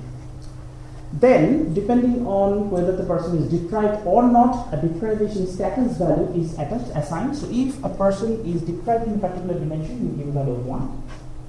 Then, 1.20 1.74
depending 1.74 2.28
on 2.28 2.70
whether 2.70 2.96
the 2.96 3.04
person 3.04 3.42
is 3.42 3.50
deprived 3.50 4.06
or 4.06 4.22
not, 4.22 4.72
a 4.72 4.78
deprivation 4.78 5.48
status 5.48 5.98
value 5.98 6.30
is 6.40 6.54
attached, 6.60 6.94
assigned. 6.94 7.36
So, 7.36 7.48
if 7.50 7.84
a 7.84 7.90
person 7.90 8.46
is 8.46 8.62
deprived 8.62 9.08
in 9.08 9.16
a 9.16 9.18
particular 9.18 9.58
dimension, 9.58 9.98
you 9.98 10.26
give 10.26 10.28
a 10.28 10.32
value 10.32 10.54
of 10.54 10.66
1. 10.68 11.04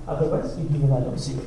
Otherwise, 0.09 0.59
you 0.59 0.65
give 0.71 0.85
a 0.85 0.87
value 0.87 1.09
of 1.09 1.21
0. 1.21 1.45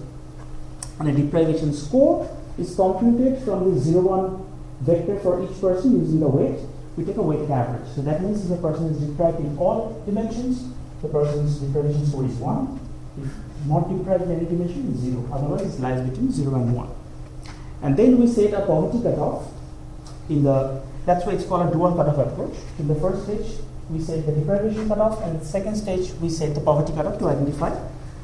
And 1.00 1.10
a 1.10 1.14
deprivation 1.14 1.74
score 1.74 2.30
is 2.60 2.76
computed 2.76 3.42
from 3.42 3.74
the 3.74 3.80
0 3.80 4.02
1 4.02 4.46
vector 4.82 5.20
for 5.22 5.42
each 5.42 5.60
person 5.60 6.00
using 6.00 6.20
the 6.20 6.28
weight. 6.28 6.60
We 6.98 7.06
take 7.06 7.18
a 7.18 7.24
weighted 7.24 7.50
average. 7.50 7.90
So, 7.96 8.04
that 8.04 8.22
means 8.22 8.46
if 8.46 8.52
a 8.52 8.62
person 8.62 8.86
is 8.94 9.00
deprived 9.00 9.40
in 9.40 9.58
all 9.58 10.00
dimensions, 10.06 10.70
the 11.02 11.08
person's 11.08 11.58
deprivation 11.58 12.06
score 12.06 12.26
is 12.26 12.36
1. 12.36 12.80
If 13.18 13.34
not 13.66 13.90
deprived 13.90 14.24
in 14.24 14.32
any 14.32 14.46
dimension, 14.46 14.94
is 14.94 15.00
0. 15.00 15.26
Otherwise, 15.34 15.74
it 15.74 15.82
lies 15.82 16.08
between 16.08 16.32
0 16.32 16.54
and 16.54 16.76
1. 16.76 17.01
And 17.82 17.98
then 17.98 18.20
we 18.20 18.28
set 18.28 18.54
a 18.54 18.66
poverty 18.66 19.02
cutoff 19.02 19.48
in 20.30 20.44
the, 20.44 20.82
that's 21.06 21.26
why 21.26 21.34
it's 21.34 21.46
called 21.46 21.68
a 21.68 21.72
dual 21.72 21.96
cutoff 21.96 22.18
approach. 22.18 22.56
In 22.80 22.88
the 22.88 22.96
first 22.96 23.24
stage, 23.24 23.60
we 23.90 24.00
set 24.00 24.26
the 24.26 24.32
deprivation 24.32 24.88
cutoff, 24.88 25.22
and 25.24 25.42
the 25.42 25.46
second 25.46 25.76
stage, 25.76 26.12
we 26.22 26.30
set 26.30 26.56
the 26.56 26.62
poverty 26.62 26.94
cutoff 26.94 27.18
to 27.20 27.28
identify 27.28 27.78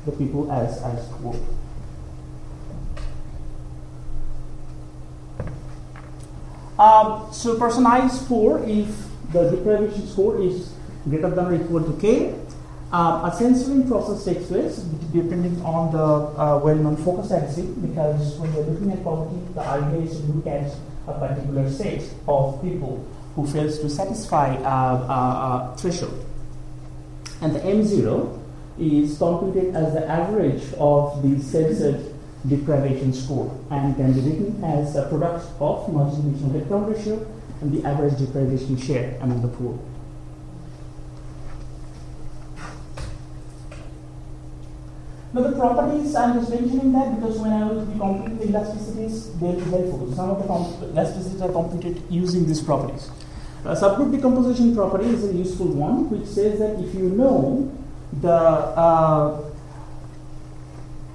the 0.05 0.11
people 0.11 0.51
as, 0.51 0.81
as 0.83 1.07
poor. 1.21 1.35
Um, 6.79 7.27
so 7.33 7.57
person 7.57 7.85
I 7.87 8.05
is 8.05 8.19
poor 8.19 8.63
if 8.63 8.87
the 9.33 9.49
deprivation 9.49 10.07
score 10.07 10.39
is 10.39 10.71
greater 11.09 11.31
than 11.31 11.45
or 11.45 11.55
equal 11.55 11.83
to 11.83 11.99
k. 11.99 12.35
Um, 12.91 13.25
a 13.25 13.35
censoring 13.35 13.85
process 13.85 14.23
takes 14.23 14.47
place 14.47 14.77
depending 15.11 15.61
on 15.61 15.91
the 15.91 16.03
uh, 16.39 16.57
well-known 16.63 16.95
focus 16.97 17.27
statistic 17.27 17.65
because 17.81 18.37
when 18.39 18.53
you're 18.53 18.63
looking 18.63 18.91
at 18.91 19.03
poverty, 19.03 19.41
the 19.53 19.61
idea 19.61 20.01
is 20.01 20.17
to 20.21 20.23
look 20.27 20.47
at 20.47 20.73
a 21.07 21.13
particular 21.19 21.69
set 21.69 22.01
of 22.29 22.61
people 22.61 23.05
who 23.35 23.45
fails 23.45 23.79
to 23.79 23.89
satisfy 23.89 24.55
a, 24.55 24.63
a 24.63 25.75
threshold. 25.77 26.25
And 27.41 27.53
the 27.53 27.59
M0 27.59 28.39
is 28.79 29.17
computed 29.17 29.75
as 29.75 29.93
the 29.93 30.07
average 30.07 30.63
of 30.79 31.21
the 31.23 31.43
censored 31.43 32.13
deprivation 32.47 33.11
score 33.11 33.51
and 33.69 33.95
can 33.97 34.13
be 34.13 34.21
written 34.21 34.63
as 34.63 34.95
a 34.95 35.07
product 35.09 35.45
of 35.59 35.87
multidimensional 35.87 36.61
headcount 36.61 36.95
ratio 36.95 37.27
and 37.61 37.73
the 37.73 37.85
average 37.87 38.17
deprivation 38.17 38.77
share 38.77 39.17
among 39.21 39.41
the 39.41 39.47
poor. 39.47 39.77
Now 45.37 45.43
the 45.43 45.55
properties, 45.55 46.15
I'm 46.15 46.39
just 46.39 46.49
mentioning 46.49 46.91
that 46.93 47.15
because 47.15 47.37
when 47.37 47.53
I 47.53 47.63
will 47.67 47.85
be 47.85 47.99
computing 47.99 48.37
the 48.39 48.57
elasticities, 48.57 49.39
they'll 49.39 49.53
be 49.53 49.69
helpful. 49.69 50.11
Some 50.15 50.31
of 50.31 50.39
the 50.39 50.87
elasticities 50.87 51.41
are 51.43 51.51
computed 51.51 52.01
using 52.09 52.47
these 52.47 52.59
properties. 52.59 53.11
Subgroup 53.63 54.15
decomposition 54.15 54.75
property 54.75 55.09
is 55.09 55.25
a 55.25 55.33
useful 55.33 55.67
one, 55.67 56.09
which 56.09 56.27
says 56.27 56.57
that 56.57 56.79
if 56.83 56.95
you 56.95 57.09
know 57.09 57.71
the 58.19 58.33
uh, 58.33 59.51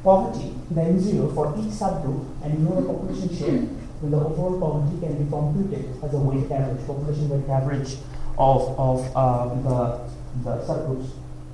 poverty, 0.04 0.54
the 0.70 0.80
M0 0.82 1.34
for 1.34 1.58
each 1.58 1.74
subgroup, 1.74 2.24
and 2.44 2.54
you 2.54 2.64
know 2.64 2.80
the 2.80 2.86
population 2.86 3.36
share, 3.36 3.66
then 4.02 4.10
the 4.12 4.18
overall 4.18 4.60
poverty 4.60 5.00
can 5.00 5.24
be 5.24 5.28
computed 5.28 6.00
as 6.00 6.14
a 6.14 6.18
weighted 6.18 6.52
average, 6.52 6.86
population 6.86 7.28
weighted 7.28 7.50
average 7.50 7.96
of, 8.38 8.78
of 8.78 9.16
uh, 9.16 9.48
the, 9.66 10.44
the 10.44 10.64
subgroups 10.64 11.10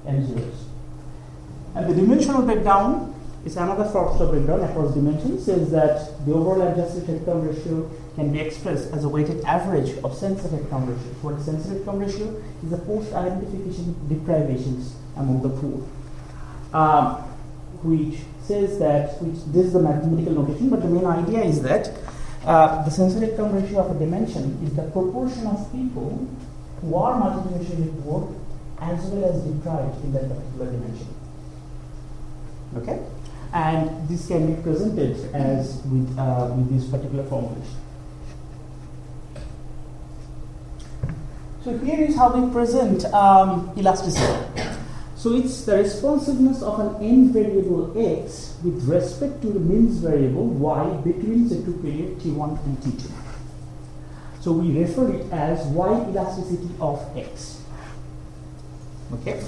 M0s. 0.06 0.67
And 1.74 1.88
the 1.88 1.94
dimensional 1.94 2.42
breakdown 2.42 3.14
is 3.44 3.56
another 3.56 3.88
sort 3.90 4.20
of 4.20 4.30
breakdown 4.30 4.60
across 4.62 4.94
dimensions, 4.94 5.44
says 5.44 5.70
that 5.70 6.26
the 6.26 6.32
overall 6.32 6.60
adjusted 6.62 7.04
headcount 7.04 7.46
ratio 7.46 7.90
can 8.14 8.32
be 8.32 8.40
expressed 8.40 8.92
as 8.92 9.04
a 9.04 9.08
weighted 9.08 9.42
average 9.44 9.96
of 10.02 10.16
censored 10.16 10.50
headcount 10.50 10.88
ratio. 10.88 11.12
What 11.22 11.34
is 11.34 11.44
censored 11.44 11.78
headcount 11.78 12.00
ratio? 12.00 12.42
Is 12.64 12.70
the 12.70 12.78
post-identification 12.78 13.94
deprivations 14.08 14.96
among 15.16 15.42
the 15.42 15.50
poor, 15.50 15.86
um, 16.72 17.22
which 17.82 18.20
says 18.42 18.78
that, 18.80 19.22
which 19.22 19.44
this 19.52 19.66
is 19.66 19.72
the 19.72 19.80
mathematical 19.80 20.42
notation, 20.42 20.68
but 20.68 20.82
the 20.82 20.88
main 20.88 21.06
idea 21.06 21.44
is 21.44 21.62
that 21.62 21.92
uh, 22.44 22.82
the 22.84 22.90
censored 22.90 23.22
headcount 23.22 23.62
ratio 23.62 23.80
of 23.80 23.94
a 23.94 23.98
dimension 23.98 24.58
is 24.64 24.74
the 24.74 24.82
proportion 24.90 25.46
of 25.46 25.70
people 25.70 26.26
who 26.80 26.94
are 26.94 27.20
multidimensionally 27.20 28.02
poor 28.02 28.34
as 28.80 29.04
well 29.06 29.32
as 29.32 29.42
deprived 29.42 30.04
in 30.04 30.12
that 30.12 30.28
particular 30.28 30.70
dimension. 30.70 31.06
Okay? 32.76 33.00
And 33.52 34.08
this 34.08 34.28
can 34.28 34.54
be 34.54 34.62
presented 34.62 35.34
as 35.34 35.80
with, 35.86 36.18
uh, 36.18 36.52
with 36.54 36.68
this 36.70 36.88
particular 36.90 37.24
formulation. 37.24 37.76
So 41.64 41.76
here 41.78 42.00
is 42.00 42.16
how 42.16 42.32
we 42.32 42.50
present 42.52 43.04
um, 43.06 43.72
elasticity. 43.76 44.68
So 45.16 45.34
it's 45.34 45.64
the 45.64 45.78
responsiveness 45.78 46.62
of 46.62 46.78
an 46.78 47.04
n 47.04 47.32
variable 47.32 47.90
x 47.98 48.56
with 48.62 48.84
respect 48.84 49.42
to 49.42 49.48
the 49.48 49.58
means 49.58 49.98
variable 49.98 50.46
y 50.46 50.94
between 51.02 51.48
the 51.48 51.56
two 51.56 51.74
periods 51.82 52.22
t1 52.22 52.64
and 52.64 52.78
t2. 52.78 53.10
So 54.40 54.52
we 54.52 54.78
refer 54.78 55.12
it 55.12 55.26
as 55.32 55.66
y 55.66 55.90
elasticity 56.08 56.70
of 56.80 57.02
x. 57.16 57.60
Okay? 59.14 59.42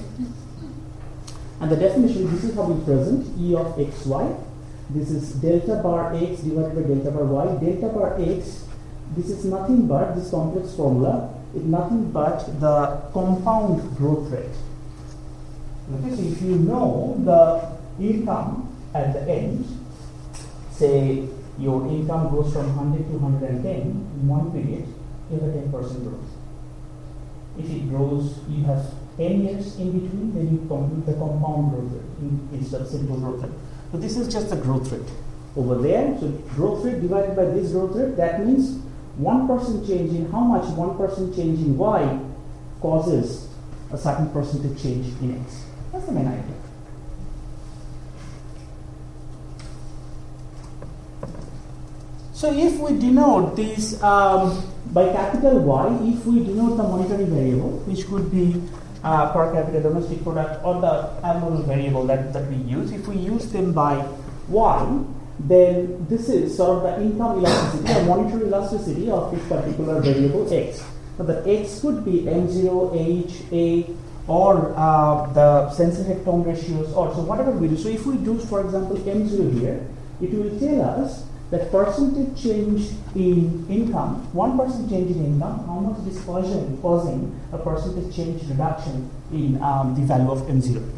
And 1.60 1.70
the 1.70 1.76
definition, 1.76 2.34
this 2.34 2.44
is 2.44 2.54
how 2.54 2.64
we 2.64 2.82
present 2.84 3.38
E 3.38 3.54
of 3.54 3.76
xy. 3.76 4.44
This 4.88 5.10
is 5.10 5.32
delta 5.34 5.80
bar 5.82 6.14
x 6.14 6.40
divided 6.40 6.74
by 6.74 6.82
delta 6.82 7.10
bar 7.10 7.24
y. 7.24 7.46
Delta 7.64 7.88
bar 7.94 8.16
x, 8.18 8.64
this 9.14 9.28
is 9.28 9.44
nothing 9.44 9.86
but 9.86 10.14
this 10.14 10.30
complex 10.30 10.74
formula, 10.74 11.34
is 11.54 11.64
nothing 11.64 12.10
but 12.10 12.38
the 12.60 13.02
compound 13.12 13.96
growth 13.96 14.30
rate. 14.30 14.56
Okay, 15.92 16.16
so 16.16 16.22
if 16.22 16.40
you 16.42 16.56
know 16.56 17.20
the 17.24 18.02
income 18.02 18.74
at 18.94 19.12
the 19.12 19.20
end, 19.30 19.66
say 20.72 21.28
your 21.58 21.86
income 21.88 22.30
goes 22.30 22.52
from 22.52 22.74
100 22.74 23.06
to 23.06 23.18
110 23.18 23.66
in 23.66 24.28
one 24.28 24.50
period, 24.50 24.86
you 25.30 25.38
have 25.38 25.48
a 25.48 25.58
10% 25.58 26.04
growth. 26.04 26.30
If 27.58 27.68
it 27.68 27.88
grows, 27.90 28.38
you 28.48 28.64
have 28.64 28.94
10 29.20 29.44
years 29.44 29.76
in 29.76 29.92
between, 29.92 30.32
then 30.34 30.50
you 30.50 30.66
compute 30.66 31.04
the 31.04 31.12
compound 31.12 31.72
growth 31.72 31.92
rate 31.92 32.10
in, 32.22 32.48
instead 32.54 32.80
of 32.80 32.88
simple 32.88 33.18
growth 33.18 33.42
rate. 33.42 33.52
So 33.92 33.98
this 33.98 34.16
is 34.16 34.32
just 34.32 34.48
the 34.48 34.56
growth 34.56 34.90
rate 34.90 35.12
over 35.56 35.76
there. 35.76 36.16
So 36.18 36.28
growth 36.56 36.86
rate 36.86 37.02
divided 37.02 37.36
by 37.36 37.44
this 37.44 37.72
growth 37.72 37.94
rate, 37.96 38.16
that 38.16 38.46
means 38.46 38.80
1% 39.20 39.86
change 39.86 40.14
in 40.14 40.30
how 40.32 40.40
much 40.40 40.64
1% 40.64 41.36
change 41.36 41.60
in 41.60 41.76
y 41.76 42.18
causes 42.80 43.48
a 43.92 43.98
certain 43.98 44.30
percentage 44.30 44.82
change 44.82 45.06
in 45.20 45.38
x. 45.42 45.64
That's 45.92 46.06
the 46.06 46.12
main 46.12 46.28
idea. 46.28 46.54
So 52.32 52.50
if 52.56 52.78
we 52.78 52.98
denote 52.98 53.54
this 53.54 54.02
um, 54.02 54.64
by 54.94 55.12
capital 55.12 55.58
Y, 55.60 55.98
if 56.04 56.24
we 56.24 56.42
denote 56.42 56.78
the 56.78 56.84
monetary 56.84 57.24
variable, 57.24 57.80
which 57.84 58.06
could 58.06 58.30
be 58.30 58.62
uh, 59.02 59.32
per 59.32 59.52
capita 59.52 59.80
domestic 59.80 60.22
product 60.22 60.64
or 60.64 60.80
the 60.80 61.10
abnormal 61.24 61.62
variable 61.62 62.06
that, 62.06 62.32
that 62.32 62.46
we 62.48 62.56
use, 62.56 62.92
if 62.92 63.06
we 63.08 63.16
use 63.16 63.50
them 63.52 63.72
by 63.72 63.96
one, 64.48 65.14
then 65.40 66.06
this 66.08 66.28
is 66.28 66.56
sort 66.56 66.78
of 66.78 66.82
the 66.82 67.02
income 67.02 67.38
elasticity 67.38 67.92
or 67.94 68.04
monetary 68.04 68.46
elasticity 68.46 69.10
of 69.10 69.30
this 69.34 69.46
particular 69.48 70.00
variable 70.00 70.52
x. 70.52 70.84
So 71.16 71.24
the 71.24 71.42
x 71.48 71.80
could 71.80 72.04
be 72.04 72.22
M0, 72.22 72.96
H, 72.96 73.42
A, 73.52 73.94
or 74.26 74.74
uh, 74.76 75.32
the 75.32 75.70
censored 75.70 76.06
headcount 76.06 76.46
ratios, 76.46 76.92
or 76.92 77.12
so 77.14 77.22
whatever 77.22 77.50
we 77.52 77.68
do. 77.68 77.76
So 77.76 77.88
if 77.88 78.06
we 78.06 78.16
do, 78.16 78.38
for 78.38 78.60
example, 78.64 78.96
M0 78.96 79.60
here, 79.60 79.86
it 80.20 80.32
will 80.32 80.58
tell 80.58 80.82
us 80.82 81.24
that 81.50 81.70
percentage 81.70 82.40
change 82.40 82.90
in 83.14 83.66
income, 83.68 84.28
1% 84.32 84.88
change 84.88 85.10
in 85.10 85.24
income, 85.24 85.66
how 85.66 85.80
much 85.80 86.06
it 86.06 86.12
is 86.12 86.20
causing, 86.24 86.78
causing 86.80 87.40
a 87.52 87.58
percentage 87.58 88.14
change 88.14 88.42
reduction 88.48 89.10
in 89.32 89.60
um, 89.62 89.94
the 89.94 90.02
value 90.02 90.30
of 90.30 90.38
M0. 90.42 90.88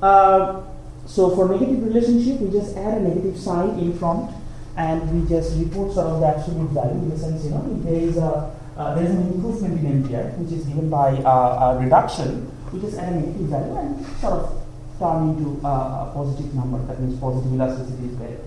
Uh, 0.00 0.62
so 1.06 1.34
for 1.34 1.48
negative 1.48 1.82
relationship, 1.82 2.40
we 2.40 2.50
just 2.50 2.76
add 2.76 2.98
a 2.98 3.00
negative 3.00 3.38
sign 3.38 3.78
in 3.78 3.98
front 3.98 4.30
and 4.76 5.10
we 5.12 5.28
just 5.28 5.58
report 5.58 5.92
sort 5.92 6.06
of 6.06 6.20
the 6.20 6.26
absolute 6.26 6.70
value 6.70 6.92
in 6.92 7.10
the 7.10 7.18
sense, 7.18 7.44
you 7.44 7.50
know, 7.50 7.68
if 7.76 7.84
there 7.84 8.00
is 8.00 8.16
a 8.16 8.54
uh, 8.78 8.94
there 8.94 9.04
is 9.04 9.10
an 9.10 9.32
improvement 9.32 9.74
in 9.84 10.04
MPR 10.04 10.38
which 10.38 10.52
is 10.52 10.64
given 10.64 10.88
by 10.88 11.10
uh, 11.10 11.74
a 11.74 11.82
reduction, 11.82 12.48
we 12.72 12.80
just 12.80 12.96
add 12.96 13.12
a 13.12 13.16
negative 13.16 13.48
value 13.48 13.76
and 13.76 14.06
sort 14.20 14.34
of 14.34 14.67
turn 14.98 15.30
into 15.30 15.60
a 15.66 16.10
positive 16.14 16.54
number. 16.54 16.78
That 16.86 17.00
means 17.00 17.18
positive 17.20 17.52
elasticity 17.52 18.06
is 18.06 18.18
there. 18.18 18.38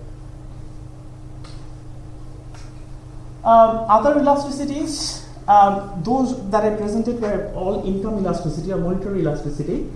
Um, 3.44 3.86
other 3.88 4.14
elasticities, 4.20 5.26
um, 5.48 6.02
those 6.04 6.48
that 6.50 6.64
I 6.64 6.76
presented 6.76 7.20
were 7.20 7.52
all 7.54 7.84
income 7.84 8.18
elasticity 8.18 8.72
or 8.72 8.78
monetary 8.78 9.20
elasticity. 9.20 9.90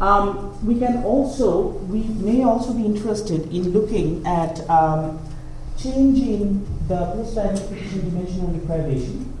Um, 0.00 0.66
we 0.66 0.78
can 0.78 1.04
also, 1.04 1.68
we 1.88 2.02
may 2.02 2.42
also 2.42 2.72
be 2.72 2.84
interested 2.84 3.42
in 3.52 3.70
looking 3.70 4.26
at 4.26 4.68
um, 4.68 5.18
change 5.78 6.18
in 6.18 6.66
the 6.88 6.96
post-identification 6.96 8.10
dimensional 8.10 8.52
deprivation 8.52 9.32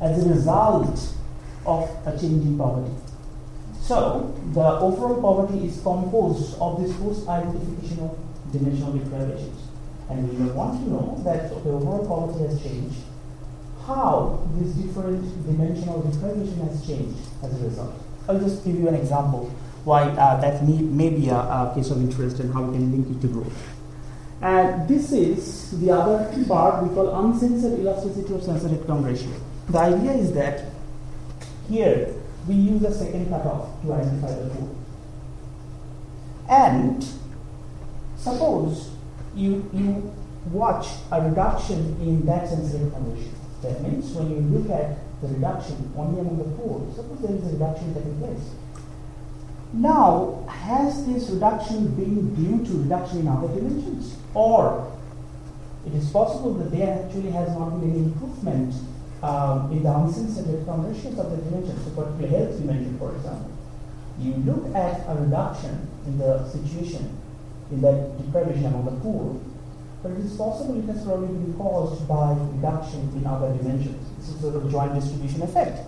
as 0.00 0.24
a 0.24 0.28
result 0.28 1.14
of 1.66 1.88
a 2.06 2.12
change 2.18 2.44
in 2.44 2.58
poverty. 2.58 2.92
So, 3.88 4.36
the 4.52 4.60
overall 4.60 5.18
poverty 5.18 5.64
is 5.64 5.80
composed 5.80 6.60
of 6.60 6.84
these 6.84 6.94
post-identification 6.96 8.00
of 8.00 8.18
dimensional 8.52 8.92
deprivations. 8.92 9.62
And 10.10 10.28
we 10.28 10.44
want 10.52 10.84
to 10.84 10.90
know 10.90 11.18
that 11.24 11.48
the 11.48 11.70
overall 11.70 12.06
poverty 12.06 12.52
has 12.52 12.62
changed, 12.62 12.98
how 13.86 14.46
this 14.56 14.74
different 14.74 15.24
dimensional 15.46 16.02
deprivation 16.02 16.68
has 16.68 16.86
changed 16.86 17.18
as 17.42 17.58
a 17.58 17.64
result. 17.64 17.94
I'll 18.28 18.38
just 18.38 18.62
give 18.62 18.74
you 18.74 18.88
an 18.88 18.94
example 18.94 19.50
why 19.84 20.02
uh, 20.02 20.38
that 20.38 20.62
may, 20.68 20.82
may 20.82 21.08
be 21.08 21.30
a, 21.30 21.36
a, 21.36 21.72
case 21.74 21.90
of 21.90 21.96
interest 21.96 22.40
and 22.40 22.52
how 22.52 22.64
we 22.64 22.76
can 22.76 22.92
link 22.92 23.08
it 23.08 23.22
to 23.22 23.28
growth. 23.32 23.74
And 24.42 24.86
this 24.86 25.12
is 25.12 25.80
the 25.80 25.92
other 25.92 26.30
part 26.46 26.84
we 26.84 26.94
call 26.94 27.24
uncensored 27.24 27.80
elasticity 27.80 28.34
of 28.34 28.42
censored 28.42 28.72
headcount 28.72 29.06
ratio. 29.06 29.32
The 29.70 29.78
idea 29.78 30.12
is 30.12 30.34
that 30.34 30.66
here 31.70 32.14
we 32.48 32.54
use 32.54 32.82
a 32.82 32.92
second 32.92 33.28
cutoff 33.28 33.80
to 33.82 33.92
identify 33.92 34.32
the 34.32 34.50
pool. 34.50 34.76
And 36.48 37.06
suppose 38.16 38.90
you, 39.34 39.68
you 39.72 40.14
watch 40.50 40.86
a 41.12 41.22
reduction 41.22 41.96
in 42.00 42.24
that 42.26 42.48
censored 42.48 42.80
headcount. 42.80 43.28
That 43.62 43.82
means 43.82 44.10
when 44.12 44.30
you 44.30 44.40
look 44.58 44.70
at 44.70 44.98
the 45.20 45.28
reduction 45.28 45.92
only 45.96 46.20
among 46.20 46.38
the 46.38 46.44
poor, 46.56 46.86
suppose 46.94 47.20
there 47.20 47.36
is 47.36 47.44
a 47.44 47.52
reduction 47.52 47.94
taking 47.94 48.18
place 48.18 48.54
now, 49.72 50.46
has 50.48 51.04
this 51.06 51.28
reduction 51.28 51.94
been 51.94 52.34
due 52.34 52.64
to 52.64 52.82
reduction 52.82 53.20
in 53.20 53.28
other 53.28 53.48
dimensions? 53.48 54.16
Or 54.32 54.90
it 55.86 55.94
is 55.94 56.08
possible 56.10 56.54
that 56.54 56.70
there 56.70 57.04
actually 57.04 57.30
has 57.30 57.48
not 57.50 57.80
been 57.80 57.90
any 57.90 57.98
improvement 57.98 58.74
um, 59.22 59.72
in 59.72 59.82
the 59.82 59.92
uncensored 59.92 60.64
conversions 60.64 61.18
of 61.18 61.30
the 61.30 61.36
dimensions, 61.38 61.84
so 61.84 61.90
particularly 61.90 62.28
health 62.28 62.58
dimension, 62.58 62.98
for 62.98 63.14
example. 63.16 63.50
You 64.20 64.34
look 64.34 64.74
at 64.74 65.08
a 65.08 65.14
reduction 65.14 65.88
in 66.06 66.18
the 66.18 66.48
situation, 66.48 67.18
in 67.70 67.80
that 67.82 68.16
deprivation 68.18 68.66
among 68.66 68.84
the 68.86 69.00
poor, 69.00 69.40
but 70.02 70.12
it 70.12 70.18
is 70.18 70.36
possible 70.36 70.78
it 70.78 70.92
has 70.92 71.04
probably 71.04 71.28
been 71.28 71.54
caused 71.54 72.06
by 72.06 72.36
reduction 72.54 73.00
in 73.16 73.26
other 73.26 73.52
dimensions. 73.56 73.98
This 74.18 74.28
is 74.28 74.36
a 74.36 74.40
sort 74.42 74.56
of 74.56 74.70
joint 74.70 74.94
distribution 74.94 75.42
effect. 75.42 75.80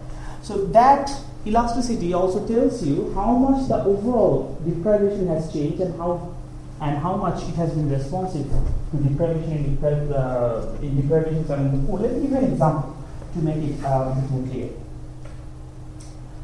So 0.42 0.66
that 0.66 1.10
elasticity 1.46 2.12
also 2.12 2.46
tells 2.46 2.84
you 2.84 3.12
how 3.14 3.32
much 3.36 3.68
the 3.68 3.76
overall 3.84 4.58
deprivation 4.64 5.28
has 5.28 5.52
changed 5.52 5.80
and 5.80 5.96
how 5.96 6.34
and 6.80 6.96
how 6.96 7.14
much 7.14 7.42
it 7.42 7.54
has 7.56 7.72
been 7.72 7.90
responsive 7.90 8.48
to 8.90 8.96
deprivation 8.96 9.52
in, 9.52 9.76
depriv- 9.76 10.12
uh, 10.12 10.80
in 10.80 10.98
deprivations 10.98 11.50
among 11.50 11.78
the 11.78 11.86
poor. 11.86 12.00
Let 12.00 12.14
me 12.14 12.22
give 12.22 12.30
you 12.30 12.36
an 12.38 12.52
example 12.52 12.96
to 13.32 13.38
make 13.38 13.56
it 13.56 13.78
a 13.84 14.14
bit 14.14 14.30
more 14.30 14.46
clear. 14.48 14.70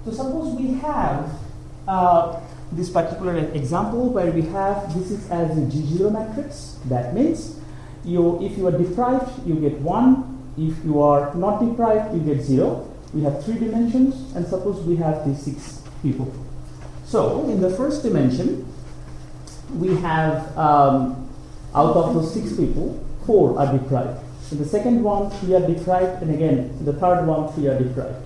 So 0.05 0.13
suppose 0.13 0.55
we 0.55 0.75
have 0.75 1.31
uh, 1.89 2.41
this 2.73 2.91
particular 2.91 3.37
example 3.37 4.11
where 4.11 4.31
we 4.31 4.43
have 4.43 4.95
this 4.95 5.11
is 5.11 5.31
as 5.31 5.57
a 5.57 5.63
G0 5.63 6.13
matrix. 6.13 6.79
That 6.87 7.15
means 7.15 7.59
you 8.05 8.43
if 8.43 8.57
you 8.57 8.67
are 8.69 8.77
deprived, 8.77 9.47
you 9.47 9.57
get 9.57 9.81
one. 9.81 10.33
If 10.57 10.85
you 10.85 11.03
are 11.03 11.35
not 11.35 11.61
deprived, 11.61 12.15
you 12.15 12.21
get 12.21 12.43
zero 12.43 12.91
we 13.17 13.23
have 13.23 13.43
three 13.45 13.59
dimensions, 13.59 14.35
and 14.35 14.47
suppose 14.47 14.85
we 14.85 14.97
have 14.97 15.27
these 15.27 15.43
six 15.43 15.83
people. 16.03 16.33
So, 17.07 17.49
in 17.49 17.63
the 17.63 17.71
first 17.71 18.03
dimension, 18.03 18.71
we 19.75 19.97
have 19.97 20.57
um, 20.59 21.27
out 21.75 21.97
of 21.97 22.15
those 22.15 22.35
six 22.35 22.55
people, 22.55 23.03
four 23.25 23.59
are 23.59 23.73
deprived. 23.73 24.21
In 24.53 24.59
the 24.59 24.65
second 24.65 25.03
one, 25.03 25.33
we 25.47 25.55
are 25.55 25.67
deprived, 25.67 26.23
and 26.23 26.33
again, 26.33 26.79
the 26.85 26.93
third 26.93 27.27
one, 27.27 27.55
we 27.61 27.67
are 27.67 27.77
deprived. 27.77 28.25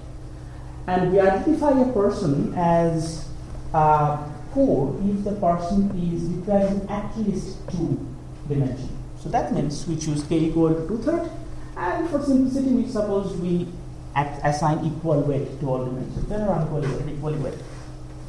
And 0.87 1.13
we 1.13 1.21
identify 1.21 1.71
a 1.81 1.91
person 1.93 2.53
as 2.55 3.27
uh, 3.73 4.19
poor 4.53 5.01
if 5.09 5.25
the 5.25 5.33
person 5.33 5.89
is 5.97 6.29
deprived 6.29 6.83
in 6.83 6.89
at 6.91 7.17
least 7.17 7.57
two 7.71 8.07
dimensions. 8.49 8.91
So 9.23 9.31
that 9.31 9.55
means 9.55 9.87
we 9.87 9.97
choose 9.97 10.23
k 10.25 10.39
equal 10.39 10.75
to 10.75 10.89
two 10.89 10.99
thirds, 10.99 11.31
and 11.77 12.09
for 12.11 12.23
simplicity, 12.23 12.71
we 12.71 12.87
suppose 12.87 13.35
we 13.39 13.69
assign 14.15 14.85
equal 14.85 15.23
weight 15.23 15.59
to 15.61 15.67
all 15.67 15.85
dimensions. 15.87 16.27
Then 16.27 16.43
are 16.43 16.63
equally 16.65 16.89
weight, 16.89 17.17
equally 17.17 17.39
weight. 17.39 17.59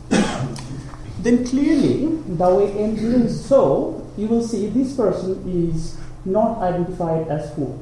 then 1.19 1.45
clearly, 1.45 2.15
the 2.27 2.55
way 2.55 2.71
M0 2.71 3.29
so, 3.29 4.07
you 4.17 4.27
will 4.27 4.47
see 4.47 4.67
this 4.67 4.95
person 4.95 5.43
is 5.49 5.97
not 6.25 6.59
identified 6.59 7.27
as 7.27 7.51
poor, 7.51 7.77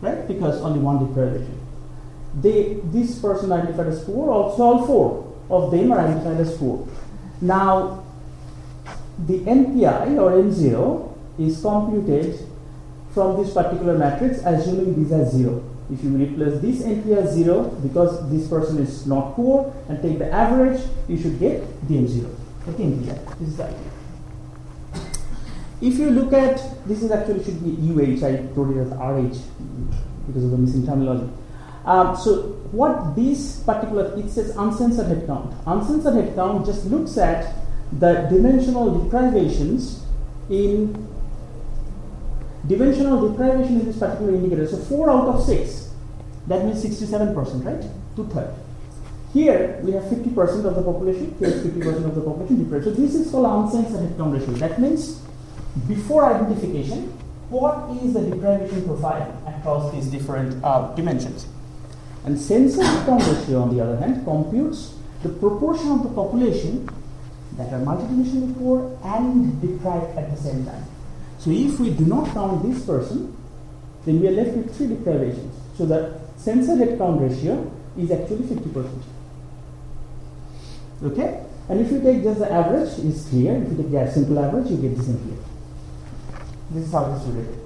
right? 0.00 0.26
Because 0.26 0.60
only 0.62 0.78
one 0.78 1.06
deprivation. 1.06 1.60
They, 2.40 2.80
this 2.84 3.18
person 3.18 3.52
identified 3.52 3.88
as 3.88 4.04
poor, 4.04 4.30
also 4.30 4.62
all 4.62 4.86
four 4.86 5.34
of 5.50 5.70
them 5.70 5.92
are 5.92 6.00
identified 6.00 6.40
as 6.40 6.56
poor. 6.56 6.88
Now, 7.40 8.04
the 9.26 9.38
MPI 9.40 10.18
or 10.18 10.32
M0 10.32 11.14
is 11.38 11.60
computed 11.60 12.38
from 13.12 13.42
this 13.42 13.54
particular 13.54 13.96
matrix, 13.96 14.38
assuming 14.44 15.02
these 15.02 15.12
are 15.12 15.24
zero. 15.24 15.62
If 15.92 16.02
you 16.02 16.10
replace 16.10 16.60
this 16.60 16.82
MPI 16.82 17.16
as 17.24 17.34
0 17.34 17.64
because 17.82 18.30
this 18.30 18.48
person 18.48 18.78
is 18.78 19.06
not 19.06 19.36
poor 19.36 19.74
and 19.88 20.00
take 20.00 20.18
the 20.18 20.32
average, 20.32 20.80
you 21.08 21.20
should 21.20 21.38
get 21.38 21.62
DM0. 21.86 22.34
Okay, 22.68 22.84
MPI. 22.84 23.38
This 23.38 23.48
is 23.48 23.56
the 23.58 23.64
idea. 23.64 23.93
If 25.80 25.98
you 25.98 26.10
look 26.10 26.32
at 26.32 26.56
this 26.86 27.02
is 27.02 27.10
actually 27.10 27.44
should 27.44 27.62
be 27.62 27.70
UH, 27.70 28.26
I 28.26 28.40
wrote 28.54 28.76
it 28.76 28.80
as 28.80 28.90
RH 28.92 29.42
because 30.26 30.44
of 30.44 30.50
the 30.50 30.58
missing 30.58 30.86
terminology. 30.86 31.30
Um, 31.84 32.16
so 32.16 32.42
what 32.72 33.14
this 33.14 33.60
particular, 33.60 34.18
it 34.18 34.30
says 34.30 34.56
uncensored 34.56 35.06
head 35.06 35.26
count. 35.26 35.54
Uncensored 35.66 36.14
head 36.14 36.34
count 36.34 36.64
just 36.64 36.86
looks 36.86 37.18
at 37.18 37.54
the 37.92 38.26
dimensional 38.30 39.04
deprivations 39.04 40.02
in 40.48 41.08
dimensional 42.66 43.28
deprivation 43.28 43.80
in 43.80 43.86
this 43.86 43.98
particular 43.98 44.34
indicator. 44.34 44.66
So 44.66 44.78
4 44.78 45.10
out 45.10 45.28
of 45.28 45.44
6, 45.44 45.90
that 46.46 46.64
means 46.64 46.84
67%, 46.84 47.64
right? 47.64 47.90
Two 48.16 48.26
thirds. 48.28 48.58
Here 49.32 49.80
we 49.82 49.92
have 49.92 50.04
50% 50.04 50.64
of 50.64 50.74
the 50.76 50.82
population, 50.82 51.34
here 51.38 51.48
is 51.48 51.66
50% 51.66 52.04
of 52.04 52.14
the 52.14 52.20
population 52.20 52.64
deprived. 52.64 52.84
So 52.84 52.90
this 52.92 53.14
is 53.14 53.30
called 53.30 53.46
uncensored 53.46 54.00
head 54.00 54.16
count 54.16 54.32
ratio. 54.32 54.54
That 54.54 54.80
means 54.80 55.23
before 55.88 56.32
identification, 56.32 57.08
what 57.50 57.90
is 58.02 58.14
the 58.14 58.20
deprivation 58.20 58.84
profile 58.84 59.42
across 59.46 59.92
these 59.92 60.06
different 60.06 60.62
uh, 60.64 60.94
dimensions? 60.94 61.46
And 62.24 62.38
census 62.38 62.86
count 63.04 63.26
ratio, 63.26 63.62
on 63.62 63.76
the 63.76 63.82
other 63.82 63.96
hand, 63.96 64.24
computes 64.24 64.94
the 65.22 65.28
proportion 65.28 65.90
of 65.90 66.02
the 66.02 66.08
population 66.10 66.88
that 67.56 67.72
are 67.72 67.80
multidimensionally 67.80 68.56
poor 68.58 68.98
and 69.04 69.60
deprived 69.60 70.16
at 70.16 70.34
the 70.34 70.40
same 70.40 70.64
time. 70.64 70.84
So 71.38 71.50
if 71.50 71.78
we 71.78 71.90
do 71.90 72.04
not 72.06 72.32
count 72.32 72.62
this 72.62 72.84
person, 72.86 73.36
then 74.04 74.20
we 74.20 74.28
are 74.28 74.32
left 74.32 74.56
with 74.56 74.76
three 74.76 74.86
deprivations. 74.86 75.54
So 75.76 75.86
the 75.86 76.20
censored 76.36 76.78
head 76.78 76.98
count 76.98 77.20
ratio 77.20 77.70
is 77.98 78.10
actually 78.10 78.46
50%. 78.46 79.02
Okay? 81.02 81.44
And 81.68 81.80
if 81.80 81.90
you 81.92 82.00
take 82.00 82.22
just 82.22 82.40
the 82.40 82.50
average, 82.50 82.98
it's 82.98 83.28
clear. 83.28 83.56
If 83.56 83.70
you 83.70 83.76
take 83.76 83.90
the 83.90 84.10
simple 84.10 84.38
average, 84.38 84.70
you 84.70 84.76
get 84.76 84.96
this 84.96 85.08
in 85.08 85.18
here. 85.24 85.53
This 86.70 86.86
is 86.86 86.92
how 86.92 87.04
this 87.12 87.24
related. 87.24 87.60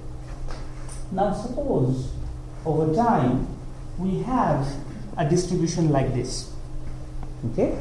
Now 1.11 1.33
suppose 1.33 2.11
over 2.65 2.93
time 2.93 3.47
we 3.97 4.21
have 4.23 4.67
a 5.17 5.27
distribution 5.27 5.89
like 5.91 6.13
this. 6.13 6.51
Okay? 7.51 7.71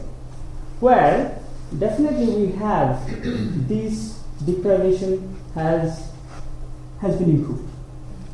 Where 0.81 1.41
definitely 1.79 2.47
we 2.47 2.53
have 2.57 3.05
this 3.69 4.23
deprivation 4.45 5.37
has 5.55 6.11
has 7.01 7.17
been 7.17 7.31
improved. 7.31 7.69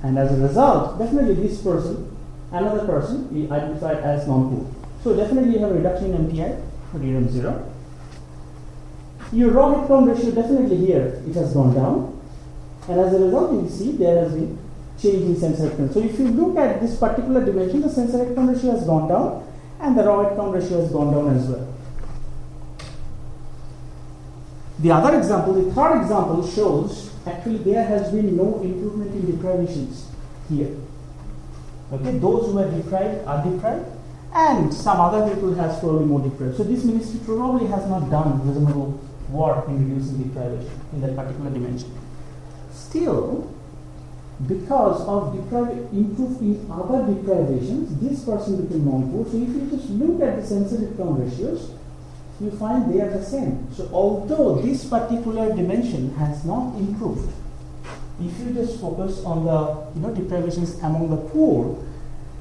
And 0.03 0.19
as 0.19 0.33
a 0.33 0.37
result, 0.37 0.99
definitely 0.99 1.35
this 1.35 1.63
person, 1.63 2.15
another 2.53 2.87
person, 2.87 3.33
we 3.33 3.51
identified 3.51 3.99
as 3.99 4.27
non-poor. 4.29 4.71
So 5.03 5.17
definitely 5.17 5.55
you 5.55 5.59
have 5.61 5.71
a 5.71 5.75
reduction 5.75 6.15
in 6.15 6.29
MPI 6.29 6.63
for 6.91 6.99
DRAM 6.99 7.29
0. 7.29 7.73
Your 9.33 9.51
raw 9.51 9.87
count 9.87 10.09
ratio 10.09 10.31
definitely 10.31 10.77
here 10.77 11.23
it 11.27 11.35
has 11.35 11.53
gone 11.55 11.75
down. 11.75 12.14
And 12.89 13.01
as 13.01 13.15
a 13.15 13.19
result, 13.19 13.53
you 13.63 13.69
see 13.69 13.93
there 13.93 14.25
has 14.25 14.33
been 14.33 14.59
change 14.99 15.43
in 15.43 15.55
head 15.55 15.77
count. 15.77 15.93
So 15.93 16.01
if 16.01 16.19
you 16.19 16.29
look 16.29 16.57
at 16.57 16.81
this 16.81 16.97
particular 16.99 17.45
dimension, 17.45 17.81
the 17.81 17.89
head 17.89 18.35
count 18.35 18.51
ratio 18.51 18.73
has 18.73 18.85
gone 18.85 19.09
down 19.09 19.47
and 19.81 19.99
the 19.99 20.05
raw 20.05 20.35
count 20.35 20.55
ratio 20.55 20.81
has 20.81 20.91
gone 20.93 21.13
down 21.13 21.37
as 21.37 21.47
well. 21.47 21.75
The 24.81 24.91
other 24.91 25.17
example, 25.19 25.55
the 25.55 25.73
third 25.73 26.03
example 26.03 26.47
shows 26.47 27.11
actually 27.27 27.59
there 27.59 27.85
has 27.85 28.11
been 28.11 28.37
no 28.37 28.61
improvement 28.61 29.13
in 29.15 29.31
deprivations 29.31 30.09
here. 30.49 30.77
Okay, 31.93 32.19
those 32.19 32.47
who 32.51 32.59
are 32.59 32.71
deprived 32.71 33.27
are 33.27 33.45
deprived, 33.45 33.87
and 34.33 34.73
some 34.75 35.01
other 35.01 35.33
people 35.33 35.55
has 35.55 35.79
probably 35.79 36.07
more 36.07 36.21
deprived. 36.21 36.57
So 36.57 36.65
this 36.65 36.83
ministry 36.83 37.21
probably 37.25 37.67
has 37.69 37.89
not 37.89 38.11
done 38.11 38.47
reasonable 38.47 39.01
work 39.31 39.69
in 39.69 39.89
reducing 39.89 40.23
deprivation 40.25 40.81
in 40.93 41.01
that 41.03 41.17
particular 41.17 41.51
dimension. 41.51 41.93
Still, 42.75 43.55
because 44.49 45.01
of 45.03 45.35
in 45.95 46.67
other 46.71 47.15
deprivations, 47.15 47.95
this 48.01 48.25
person 48.25 48.67
became 48.67 48.85
non-poor. 48.85 49.25
So 49.31 49.37
if 49.37 49.49
you 49.49 49.71
just 49.71 49.89
look 49.91 50.21
at 50.21 50.41
the 50.41 50.47
censored 50.47 50.81
headcount 50.81 51.31
ratios, 51.31 51.71
you 52.41 52.51
find 52.51 52.93
they 52.93 53.01
are 53.01 53.11
the 53.11 53.25
same. 53.25 53.73
So 53.73 53.89
although 53.93 54.61
this 54.61 54.85
particular 54.85 55.55
dimension 55.55 56.15
has 56.17 56.45
not 56.45 56.77
improved, 56.77 57.33
if 58.21 58.39
you 58.41 58.53
just 58.55 58.81
focus 58.81 59.25
on 59.25 59.45
the 59.45 59.91
you 59.95 60.01
know 60.03 60.15
deprivations 60.15 60.79
among 60.83 61.11
the 61.11 61.29
poor, 61.31 61.79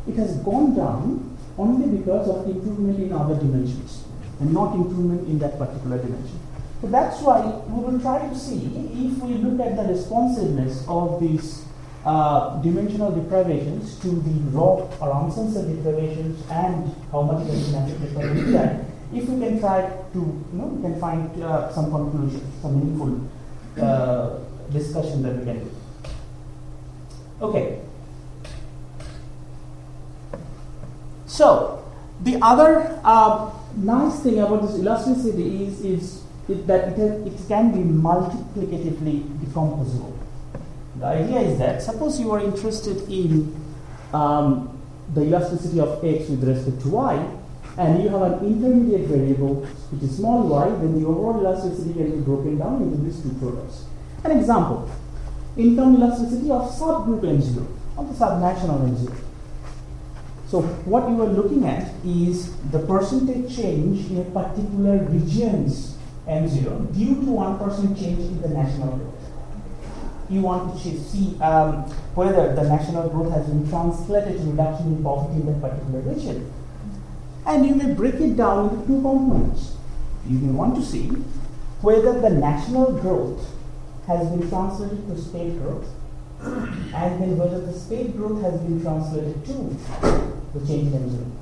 it 0.08 0.16
has 0.16 0.36
gone 0.38 0.76
down 0.76 1.38
only 1.58 1.98
because 1.98 2.28
of 2.28 2.50
improvement 2.50 3.00
in 3.00 3.14
other 3.14 3.36
dimensions 3.36 4.04
and 4.40 4.52
not 4.52 4.74
improvement 4.76 5.28
in 5.28 5.38
that 5.40 5.58
particular 5.58 5.98
dimension. 5.98 6.40
So 6.84 6.90
that's 6.90 7.22
why 7.22 7.40
we 7.70 7.82
will 7.82 7.98
try 8.02 8.28
to 8.28 8.36
see 8.36 8.60
if 8.92 9.18
we 9.24 9.36
look 9.36 9.66
at 9.66 9.78
the 9.78 9.84
responsiveness 9.84 10.84
of 10.90 11.18
these 11.22 11.64
uh, 12.04 12.62
dimensional 12.62 13.10
deprivations 13.10 13.98
to 14.02 14.10
the 14.10 14.36
raw 14.52 14.84
or 15.00 15.24
uncensored 15.24 15.74
deprivations 15.78 16.44
and 16.52 16.94
how 17.10 17.22
much 17.22 17.48
it 17.48 17.54
is 17.54 17.72
natural 17.72 18.00
deprivation 18.00 18.86
if 19.14 19.30
we 19.30 19.40
can 19.40 19.62
try 19.62 19.80
to, 20.12 20.20
you 20.20 20.60
know, 20.60 20.66
we 20.66 20.82
can 20.82 21.00
find 21.00 21.42
uh, 21.42 21.72
some 21.72 21.90
conclusion, 21.90 22.42
some 22.62 22.78
meaningful 22.78 23.32
uh, 23.82 24.40
discussion 24.70 25.24
that 25.24 25.38
we 25.38 25.46
can 25.46 25.64
do. 25.64 25.72
Okay. 27.44 27.80
So, 31.28 31.86
the 32.24 32.40
other 32.42 33.00
uh, 33.06 33.52
nice 33.78 34.20
thing 34.20 34.40
about 34.40 34.64
this 34.64 34.78
elasticity 34.78 35.64
is, 35.64 35.80
is 35.80 36.23
it, 36.50 36.68
that 36.68 36.90
it, 36.90 36.98
has, 36.98 37.22
it 37.22 37.48
can 37.48 37.72
be 37.72 37.80
multiplicatively 37.80 39.22
decomposable. 39.40 40.18
The 41.00 41.06
idea 41.06 41.40
is 41.40 41.58
that 41.60 41.82
suppose 41.82 42.20
you 42.20 42.32
are 42.32 42.40
interested 42.40 43.10
in 43.10 43.56
um, 44.14 44.80
the 45.14 45.22
elasticity 45.22 45.80
of 45.80 46.04
x 46.04 46.30
with 46.30 46.44
respect 46.44 46.82
to 46.82 46.90
y, 46.90 47.16
and 47.78 48.04
you 48.04 48.10
have 48.10 48.22
an 48.22 48.46
intermediate 48.46 49.08
variable 49.08 49.66
which 49.92 50.04
is 50.04 50.18
small 50.18 50.44
y, 50.48 50.70
then 50.70 51.00
the 51.02 51.08
overall 51.08 51.40
elasticity 51.40 51.94
can 51.94 52.12
be 52.12 52.22
broken 52.22 52.58
down 52.58 52.82
into 52.84 52.98
these 52.98 53.22
two 53.22 53.34
products. 53.40 53.86
An 54.24 54.38
example, 54.38 54.90
income 55.58 55.96
elasticity 55.96 56.52
of 56.52 56.70
subgroup 56.72 57.22
M0 57.22 57.66
of 57.98 58.08
the 58.08 58.26
subnational 58.26 58.90
M0. 58.90 59.16
So 60.48 60.62
what 60.86 61.10
you 61.10 61.20
are 61.24 61.28
looking 61.28 61.66
at 61.66 61.92
is 62.06 62.56
the 62.70 62.80
percentage 62.80 63.56
change 63.56 64.12
in 64.12 64.22
a 64.22 64.26
particular 64.26 64.98
region's 65.06 65.98
M0 66.28 66.94
due 66.94 67.16
to 67.16 67.32
1% 67.32 68.00
change 68.00 68.20
in 68.20 68.42
the 68.42 68.50
national 68.50 68.98
growth. 68.98 69.14
You 70.30 70.42
want 70.42 70.82
to 70.82 71.00
see 71.00 71.38
um, 71.42 71.84
whether 72.16 72.56
the 72.56 72.64
national 72.64 73.10
growth 73.10 73.34
has 73.34 73.46
been 73.48 73.70
translated 73.70 74.40
to 74.40 74.44
reduction 74.52 74.88
in 74.88 75.04
poverty 75.04 75.42
in 75.42 75.46
that 75.48 75.62
particular 75.62 76.00
region. 76.00 76.52
And 77.46 77.66
you 77.66 77.76
may 77.76 77.94
break 77.94 78.16
it 78.16 78.38
down 78.38 78.70
into 78.70 78.88
two 78.88 79.02
components. 79.02 79.76
You 80.28 80.40
may 80.40 80.54
want 80.54 80.76
to 80.76 80.82
see 80.82 81.08
whether 81.82 82.20
the 82.22 82.30
national 82.30 82.94
growth 83.02 83.46
has 84.08 84.30
been 84.30 84.50
translated 84.50 85.06
to 85.08 85.22
state 85.22 85.62
growth 85.62 85.88
and 86.46 87.22
then 87.22 87.38
whether 87.38 87.60
the 87.60 87.74
state 87.74 88.16
growth 88.18 88.42
has 88.42 88.60
been 88.62 88.82
translated 88.82 89.46
to 89.46 89.78
the 90.54 90.66
change 90.66 90.94
in 90.94 91.10
zone. 91.10 91.38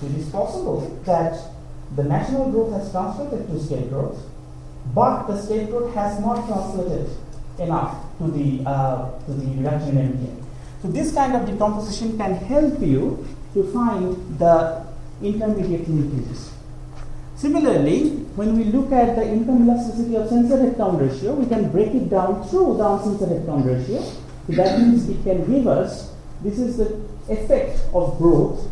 So 0.00 0.06
it 0.06 0.14
is 0.16 0.28
possible 0.30 1.00
that 1.04 1.38
the 1.96 2.04
national 2.04 2.50
growth 2.50 2.72
has 2.72 2.90
translated 2.90 3.46
to 3.48 3.60
state 3.60 3.90
growth, 3.90 4.18
but 4.94 5.26
the 5.26 5.40
state 5.40 5.70
growth 5.70 5.94
has 5.94 6.20
not 6.20 6.46
translated 6.46 7.08
enough 7.58 7.96
to 8.18 8.30
the 8.30 8.62
uh, 8.66 9.10
to 9.26 9.32
the 9.32 9.46
reduction 9.56 9.98
in 9.98 10.12
MPI. 10.12 10.42
So 10.82 10.88
this 10.88 11.12
kind 11.14 11.36
of 11.36 11.46
decomposition 11.46 12.16
can 12.16 12.34
help 12.34 12.80
you 12.80 13.26
to 13.54 13.62
find 13.72 14.38
the 14.38 14.84
intermediate 15.22 15.86
linkages. 15.86 16.48
Similarly, 17.36 18.10
when 18.36 18.56
we 18.56 18.64
look 18.64 18.92
at 18.92 19.16
the 19.16 19.26
income 19.26 19.68
elasticity 19.68 20.16
of 20.16 20.28
censored 20.28 20.60
head 20.60 20.76
count 20.76 21.00
ratio, 21.00 21.34
we 21.34 21.46
can 21.46 21.70
break 21.70 21.94
it 21.94 22.08
down 22.08 22.48
through 22.48 22.76
the 22.78 22.88
uncensored 22.88 23.28
head 23.28 23.46
count 23.46 23.66
ratio. 23.66 24.00
So 24.46 24.52
that 24.54 24.78
means 24.80 25.08
it 25.08 25.22
can 25.22 25.44
give 25.50 25.66
us 25.66 26.12
this 26.42 26.58
is 26.58 26.76
the 26.78 27.00
effect 27.28 27.80
of 27.94 28.18
growth 28.18 28.68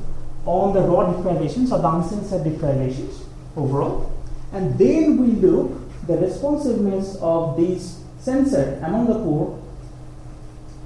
on 0.47 0.73
the 0.73 0.81
raw 0.81 1.13
deprivations 1.13 1.73
or 1.73 1.79
the 1.79 1.89
uncensored 1.89 2.45
deprivations 2.45 3.25
overall. 3.57 4.13
And 4.53 4.79
then 4.79 5.19
we 5.19 5.29
look 5.41 6.07
the 6.07 6.17
responsiveness 6.17 7.17
of 7.21 7.57
these 7.57 8.01
censored 8.19 8.83
among 8.83 9.07
the 9.07 9.15
poor 9.15 9.63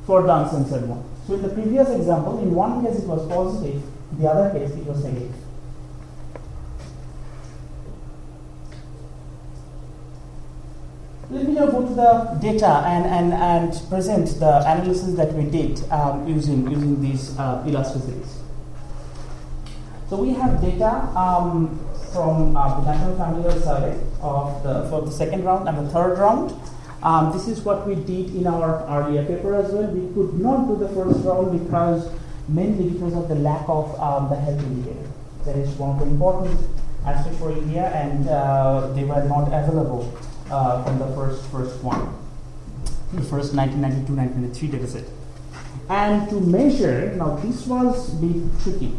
for 0.06 0.22
the 0.22 0.34
uncensored 0.34 0.88
one. 0.88 1.02
So 1.26 1.34
in 1.34 1.42
the 1.42 1.48
previous 1.48 1.88
example, 1.88 2.38
in 2.40 2.54
one 2.54 2.84
case 2.84 2.98
it 2.98 3.06
was 3.06 3.26
positive, 3.28 3.82
the 4.18 4.28
other 4.28 4.50
case 4.58 4.70
it 4.70 4.84
was 4.84 5.02
negative. 5.02 5.34
Let 11.30 11.46
me 11.48 11.54
now 11.54 11.66
go 11.66 11.80
to 11.88 11.94
the 11.94 12.38
data 12.40 12.84
and, 12.86 13.06
and, 13.06 13.32
and 13.32 13.88
present 13.88 14.28
the 14.38 14.58
analysis 14.58 15.14
that 15.14 15.32
we 15.32 15.44
did 15.44 15.82
um, 15.90 16.28
using, 16.28 16.70
using 16.70 17.00
these 17.00 17.36
uh, 17.38 17.64
elasticities. 17.66 18.43
So 20.10 20.16
we 20.16 20.34
have 20.34 20.60
data 20.60 21.08
um, 21.16 21.80
from 22.12 22.56
uh, 22.56 22.80
the 22.80 22.92
National 22.92 23.16
Family 23.16 23.50
Survey 23.60 23.98
of 24.20 24.62
the, 24.62 24.88
for 24.90 25.02
the 25.02 25.10
second 25.10 25.44
round 25.44 25.68
and 25.68 25.78
the 25.78 25.90
third 25.90 26.18
round. 26.18 26.54
Um, 27.02 27.32
this 27.32 27.48
is 27.48 27.60
what 27.60 27.86
we 27.86 27.94
did 27.94 28.34
in 28.34 28.46
our 28.46 28.84
earlier 28.88 29.24
paper 29.24 29.54
as 29.54 29.72
well. 29.72 29.86
We 29.86 30.12
could 30.14 30.40
not 30.40 30.68
do 30.68 30.76
the 30.76 30.88
first 30.88 31.24
round 31.24 31.58
because 31.58 32.10
mainly 32.48 32.90
because 32.90 33.14
of 33.14 33.28
the 33.28 33.34
lack 33.34 33.68
of 33.68 33.98
um, 34.00 34.28
the 34.28 34.36
health 34.36 34.62
indicator. 34.62 35.08
That 35.44 35.56
is 35.56 35.70
one 35.76 35.90
of 35.90 35.98
the 36.00 36.06
important 36.06 36.60
aspects 37.04 37.38
for 37.38 37.52
India, 37.52 37.88
and 37.88 38.28
uh, 38.28 38.92
they 38.94 39.04
were 39.04 39.24
not 39.24 39.48
available 39.48 40.16
uh, 40.50 40.82
from 40.84 40.98
the 40.98 41.08
first 41.14 41.44
first 41.50 41.82
one, 41.82 42.14
the 43.12 43.22
first 43.22 43.54
1992-1993 43.54 44.70
data 44.70 44.86
set. 44.86 45.04
And 45.88 46.28
to 46.30 46.40
measure, 46.40 47.14
now 47.16 47.36
this 47.36 47.66
was 47.66 48.14
a 48.14 48.16
bit 48.16 48.42
tricky. 48.62 48.96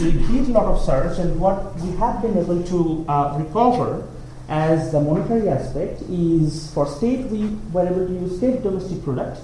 We 0.00 0.12
did 0.12 0.48
a 0.48 0.52
lot 0.52 0.66
of 0.66 0.80
search, 0.82 1.18
and 1.18 1.38
what 1.38 1.78
we 1.80 1.90
have 1.96 2.22
been 2.22 2.38
able 2.38 2.62
to 2.62 3.04
uh, 3.08 3.36
recover 3.38 4.08
as 4.48 4.90
the 4.90 5.00
monetary 5.00 5.48
aspect 5.48 6.02
is 6.08 6.72
for 6.72 6.86
state 6.86 7.26
we 7.26 7.48
were 7.72 7.86
able 7.86 8.06
to 8.06 8.12
use 8.12 8.38
state 8.38 8.62
domestic 8.62 9.04
product, 9.04 9.40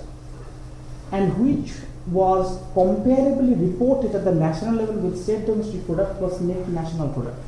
and 1.12 1.36
which 1.38 1.72
was 2.06 2.58
comparably 2.74 3.54
reported 3.60 4.14
at 4.14 4.24
the 4.24 4.34
national 4.34 4.74
level 4.74 4.94
with 4.96 5.22
state 5.22 5.44
domestic 5.44 5.84
product 5.84 6.18
plus 6.18 6.40
net 6.40 6.66
national 6.68 7.08
product, 7.10 7.38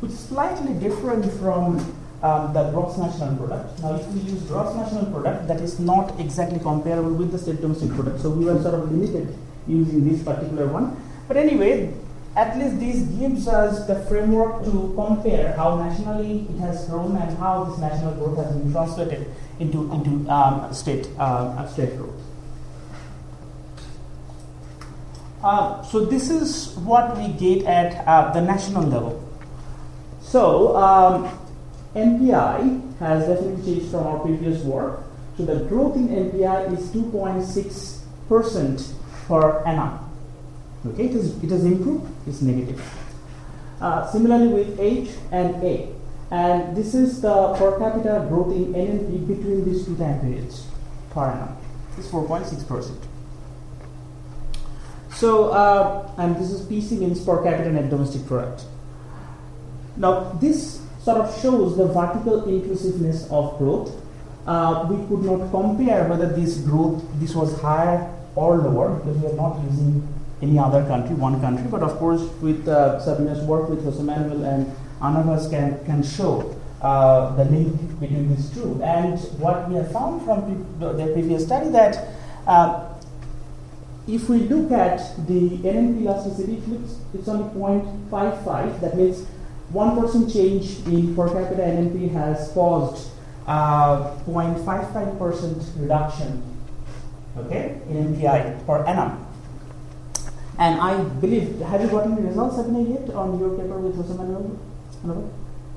which 0.00 0.12
is 0.12 0.18
slightly 0.18 0.72
different 0.74 1.30
from 1.34 1.76
um, 2.22 2.52
the 2.54 2.70
gross 2.70 2.96
national 2.96 3.36
product. 3.36 3.78
Now, 3.82 3.94
if 3.94 4.06
we 4.08 4.20
use 4.20 4.42
gross 4.44 4.74
national 4.74 5.06
product, 5.12 5.46
that 5.48 5.60
is 5.60 5.78
not 5.78 6.18
exactly 6.18 6.58
comparable 6.58 7.12
with 7.12 7.30
the 7.30 7.38
state 7.38 7.60
domestic 7.60 7.90
product. 7.90 8.20
So 8.20 8.30
we 8.30 8.46
were 8.46 8.60
sort 8.62 8.74
of 8.74 8.90
limited 8.90 9.36
using 9.66 10.08
this 10.08 10.22
particular 10.22 10.66
one. 10.66 10.96
But 11.28 11.36
anyway, 11.36 11.92
at 12.38 12.56
least 12.56 12.78
this 12.78 13.00
gives 13.18 13.48
us 13.48 13.84
the 13.88 13.96
framework 14.06 14.64
to 14.64 14.92
compare 14.94 15.52
how 15.54 15.74
nationally 15.76 16.46
it 16.48 16.58
has 16.60 16.86
grown 16.86 17.16
and 17.16 17.36
how 17.38 17.64
this 17.64 17.78
national 17.80 18.14
growth 18.14 18.36
has 18.38 18.54
been 18.54 18.70
translated 18.70 19.26
into 19.58 19.90
into 19.92 20.30
um, 20.30 20.72
state 20.72 21.08
uh, 21.18 21.66
state 21.66 21.96
growth. 21.96 22.14
Uh, 25.42 25.82
so 25.82 26.04
this 26.04 26.30
is 26.30 26.76
what 26.78 27.16
we 27.18 27.28
get 27.34 27.66
at 27.66 28.06
uh, 28.06 28.32
the 28.32 28.40
national 28.40 28.84
level. 28.84 29.18
So 30.20 30.76
um, 30.76 31.26
MPI 31.96 32.98
has 32.98 33.26
definitely 33.26 33.64
changed 33.64 33.90
from 33.90 34.06
our 34.06 34.18
previous 34.20 34.62
work. 34.62 35.02
So 35.36 35.44
the 35.44 35.64
growth 35.66 35.96
in 35.96 36.08
MPI 36.08 36.78
is 36.78 36.90
2.6 36.90 37.98
percent 38.28 38.94
per 39.26 39.64
annum. 39.64 40.07
Okay, 40.92 41.06
it, 41.06 41.14
is, 41.14 41.42
it 41.42 41.50
has 41.50 41.64
improved. 41.64 42.10
It's 42.26 42.42
negative. 42.42 42.82
Uh, 43.80 44.10
similarly 44.10 44.48
with 44.48 44.80
H 44.80 45.10
and 45.30 45.62
A, 45.62 45.88
and 46.30 46.76
this 46.76 46.94
is 46.94 47.20
the 47.20 47.54
per 47.54 47.78
capita 47.78 48.26
growth 48.28 48.52
in 48.52 48.74
NNP 48.74 49.28
between 49.28 49.64
these 49.64 49.84
two 49.86 49.96
time 49.96 50.20
periods 50.20 50.66
per 51.10 51.30
annum. 51.30 51.56
It's 51.96 52.08
4.6 52.08 52.66
percent. 52.66 52.98
So, 55.14 55.50
uh, 55.50 56.10
and 56.18 56.36
this 56.36 56.50
is 56.50 56.62
PC 56.62 56.98
means 56.98 57.24
per 57.24 57.42
capita 57.42 57.70
net 57.70 57.90
domestic 57.90 58.26
product. 58.26 58.64
Now, 59.96 60.30
this 60.40 60.80
sort 61.02 61.18
of 61.18 61.40
shows 61.40 61.76
the 61.76 61.86
vertical 61.86 62.44
inclusiveness 62.44 63.28
of 63.30 63.58
growth. 63.58 63.90
Uh, 64.46 64.86
we 64.88 64.96
could 65.08 65.24
not 65.24 65.50
compare 65.50 66.08
whether 66.08 66.26
this 66.26 66.58
growth 66.58 67.02
this 67.20 67.34
was 67.34 67.60
higher 67.60 68.14
or 68.34 68.58
lower 68.58 68.94
because 68.94 69.16
we 69.18 69.26
are 69.26 69.34
not 69.34 69.58
using 69.64 70.06
any 70.42 70.58
other 70.58 70.84
country, 70.86 71.14
one 71.14 71.40
country. 71.40 71.66
But 71.70 71.82
of 71.82 71.98
course, 71.98 72.22
with 72.40 72.66
uh, 72.68 73.00
Sabina's 73.00 73.40
work 73.44 73.68
with 73.68 73.84
Jose 73.84 74.02
Manuel 74.02 74.44
and 74.44 74.72
Anna 75.02 75.22
Vaz 75.22 75.48
can 75.48 75.84
can 75.84 76.02
show 76.02 76.54
uh, 76.82 77.34
the 77.36 77.44
link 77.44 78.00
between 78.00 78.34
these 78.34 78.50
two. 78.50 78.80
And 78.82 79.18
what 79.40 79.68
we 79.68 79.76
have 79.76 79.92
found 79.92 80.22
from 80.22 80.42
pre- 80.78 80.92
the 80.96 81.12
previous 81.12 81.44
study 81.44 81.70
that 81.70 82.08
uh, 82.46 82.88
if 84.06 84.28
we 84.28 84.38
look 84.38 84.72
at 84.72 84.98
the 85.26 85.50
NNP 85.58 86.02
elasticity, 86.02 86.62
it's 87.12 87.28
only 87.28 87.44
0.55. 87.54 88.80
That 88.80 88.96
means 88.96 89.26
1% 89.72 90.32
change 90.32 90.78
in 90.86 91.14
per 91.14 91.28
capita 91.28 91.60
NNP 91.60 92.10
has 92.12 92.50
caused 92.52 93.10
uh, 93.46 94.16
0.55% 94.24 95.80
reduction 95.80 96.42
okay, 97.36 97.80
in 97.90 98.14
MPI 98.14 98.64
per 98.66 98.84
annum. 98.86 99.27
And 100.58 100.80
I 100.80 101.02
believe, 101.20 101.60
have 101.60 101.80
you 101.80 101.88
gotten 101.88 102.16
the 102.16 102.22
results, 102.22 102.56
yet 102.56 103.14
on 103.14 103.38
your 103.38 103.50
paper 103.56 103.78
with 103.78 103.94
Jose 103.94 104.12
Manuel? 104.14 104.58
No? 105.04 105.30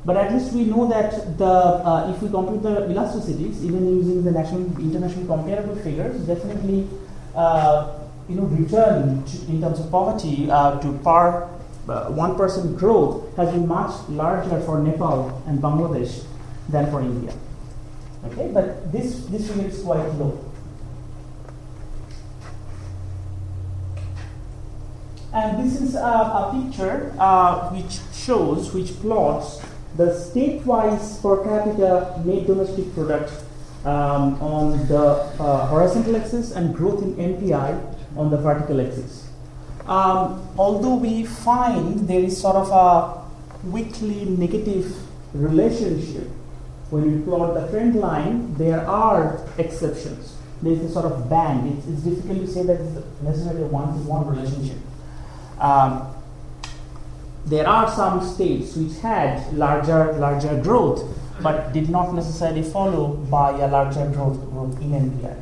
But 0.03 0.17
at 0.17 0.33
least 0.33 0.53
we 0.53 0.65
know 0.65 0.87
that 0.87 1.37
the 1.37 1.45
uh, 1.45 2.11
if 2.11 2.21
we 2.23 2.29
compute 2.29 2.63
the 2.63 2.87
elasticities, 2.89 3.63
even 3.63 3.85
using 3.85 4.23
the 4.23 4.31
national 4.31 4.63
international 4.79 5.27
comparable 5.27 5.75
figures, 5.75 6.19
definitely 6.25 6.87
uh, 7.35 7.99
you 8.27 8.35
know, 8.35 8.43
return 8.43 9.23
in 9.47 9.61
terms 9.61 9.79
of 9.79 9.91
poverty 9.91 10.49
uh, 10.49 10.79
to 10.79 10.91
par 11.03 11.49
uh, 11.87 12.09
one 12.09 12.35
percent 12.35 12.75
growth 12.77 13.35
has 13.37 13.51
been 13.51 13.67
much 13.67 13.91
larger 14.09 14.59
for 14.61 14.79
Nepal 14.79 15.43
and 15.45 15.59
Bangladesh 15.59 16.25
than 16.69 16.89
for 16.89 17.01
India. 17.01 17.33
Okay, 18.25 18.49
but 18.51 18.91
this 18.91 19.25
this 19.25 19.51
figure 19.51 19.67
is 19.67 19.83
quite 19.83 20.01
low. 20.17 20.50
And 25.33 25.63
this 25.63 25.79
is 25.81 25.95
a, 25.95 25.99
a 25.99 26.51
picture 26.53 27.13
uh, 27.17 27.69
which 27.69 27.99
shows, 28.13 28.73
which 28.73 28.91
plots 28.99 29.61
the 29.95 30.13
state-wise 30.13 31.19
per 31.19 31.43
capita 31.43 32.21
net 32.25 32.47
domestic 32.47 32.93
product 32.93 33.31
um, 33.85 34.41
on 34.41 34.87
the 34.87 34.99
uh, 35.39 35.67
horizontal 35.67 36.17
axis 36.17 36.51
and 36.51 36.75
growth 36.75 37.01
in 37.01 37.15
MPI 37.15 37.95
on 38.17 38.29
the 38.29 38.37
vertical 38.37 38.81
axis. 38.81 39.27
Um, 39.87 40.47
although 40.57 40.95
we 40.95 41.25
find 41.25 42.07
there 42.07 42.19
is 42.19 42.39
sort 42.39 42.57
of 42.57 42.69
a 42.69 43.67
weakly 43.67 44.25
negative 44.25 44.93
relationship 45.33 46.27
when 46.89 47.19
we 47.19 47.23
plot 47.23 47.53
the 47.53 47.67
trend 47.69 47.95
line, 47.95 48.53
there 48.55 48.85
are 48.85 49.47
exceptions. 49.57 50.35
There 50.61 50.73
is 50.73 50.81
a 50.81 50.91
sort 50.91 51.05
of 51.05 51.29
band. 51.29 51.77
It's, 51.77 51.87
it's 51.87 52.01
difficult 52.01 52.39
to 52.39 52.47
say 52.47 52.63
that 52.63 52.81
it's 52.81 53.21
necessarily 53.21 53.63
a 53.63 53.67
one-to-one 53.67 54.27
relationship. 54.27 54.77
Um, 55.61 56.07
there 57.45 57.67
are 57.67 57.89
some 57.89 58.25
states 58.25 58.75
which 58.75 58.99
had 58.99 59.53
larger 59.53 60.13
larger 60.13 60.59
growth, 60.61 61.03
but 61.41 61.71
did 61.71 61.89
not 61.89 62.13
necessarily 62.13 62.63
follow 62.63 63.13
by 63.29 63.51
a 63.51 63.67
larger 63.67 64.09
growth, 64.09 64.41
growth 64.49 64.81
in 64.81 64.91
MPI. 64.91 65.41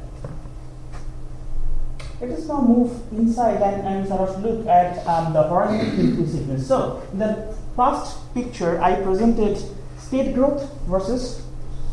Let 2.21 2.32
us 2.32 2.47
now 2.49 2.62
move 2.62 2.91
inside 3.13 3.62
and, 3.62 3.88
and 3.88 4.08
sort 4.08 4.29
of 4.29 4.43
look 4.43 4.67
at 4.67 5.08
um, 5.08 5.32
the 5.32 5.43
horizontal 5.43 5.99
inclusiveness. 6.05 6.67
So, 6.67 7.01
in 7.13 7.19
the 7.19 7.55
first 7.77 8.34
picture, 8.34 8.82
I 8.82 9.01
presented 9.01 9.58
state 9.97 10.36
growth 10.36 10.69
versus 10.84 11.41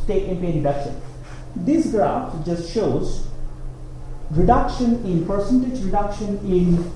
state 0.02 0.28
MPI 0.28 0.56
reduction. 0.56 1.00
This 1.54 1.92
graph 1.92 2.44
just 2.44 2.72
shows 2.72 3.28
reduction 4.32 5.04
in 5.04 5.24
percentage 5.24 5.80
reduction 5.84 6.38
in 6.38 6.90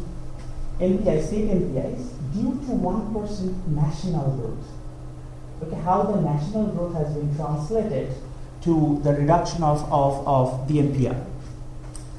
MPI, 0.81 1.27
state 1.27 1.49
MPIs 1.51 2.09
due 2.33 2.53
to 2.67 2.73
1% 2.73 3.67
national 3.69 4.31
growth. 4.37 4.67
Okay, 5.63 5.81
how 5.83 6.03
the 6.05 6.21
national 6.23 6.69
growth 6.69 6.95
has 6.95 7.13
been 7.15 7.37
translated 7.37 8.15
to 8.63 9.01
the 9.05 9.13
reduction 9.13 9.63
of, 9.63 9.85
of, 9.93 10.27
of 10.27 10.69
the 10.69 10.79
MPI. 10.79 11.27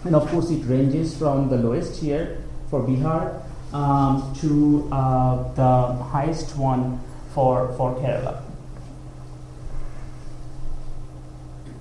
And 0.03 0.15
of 0.15 0.27
course, 0.29 0.51
it 0.51 0.63
ranges 0.65 1.17
from 1.17 1.49
the 1.49 1.57
lowest 1.57 1.99
here 2.01 2.43
for 2.69 2.81
Bihar 2.81 3.41
um, 3.73 4.33
to 4.41 4.87
uh, 4.91 5.53
the 5.53 6.03
highest 6.03 6.55
one 6.55 6.99
for, 7.33 7.73
for 7.77 7.95
Kerala. 7.95 8.43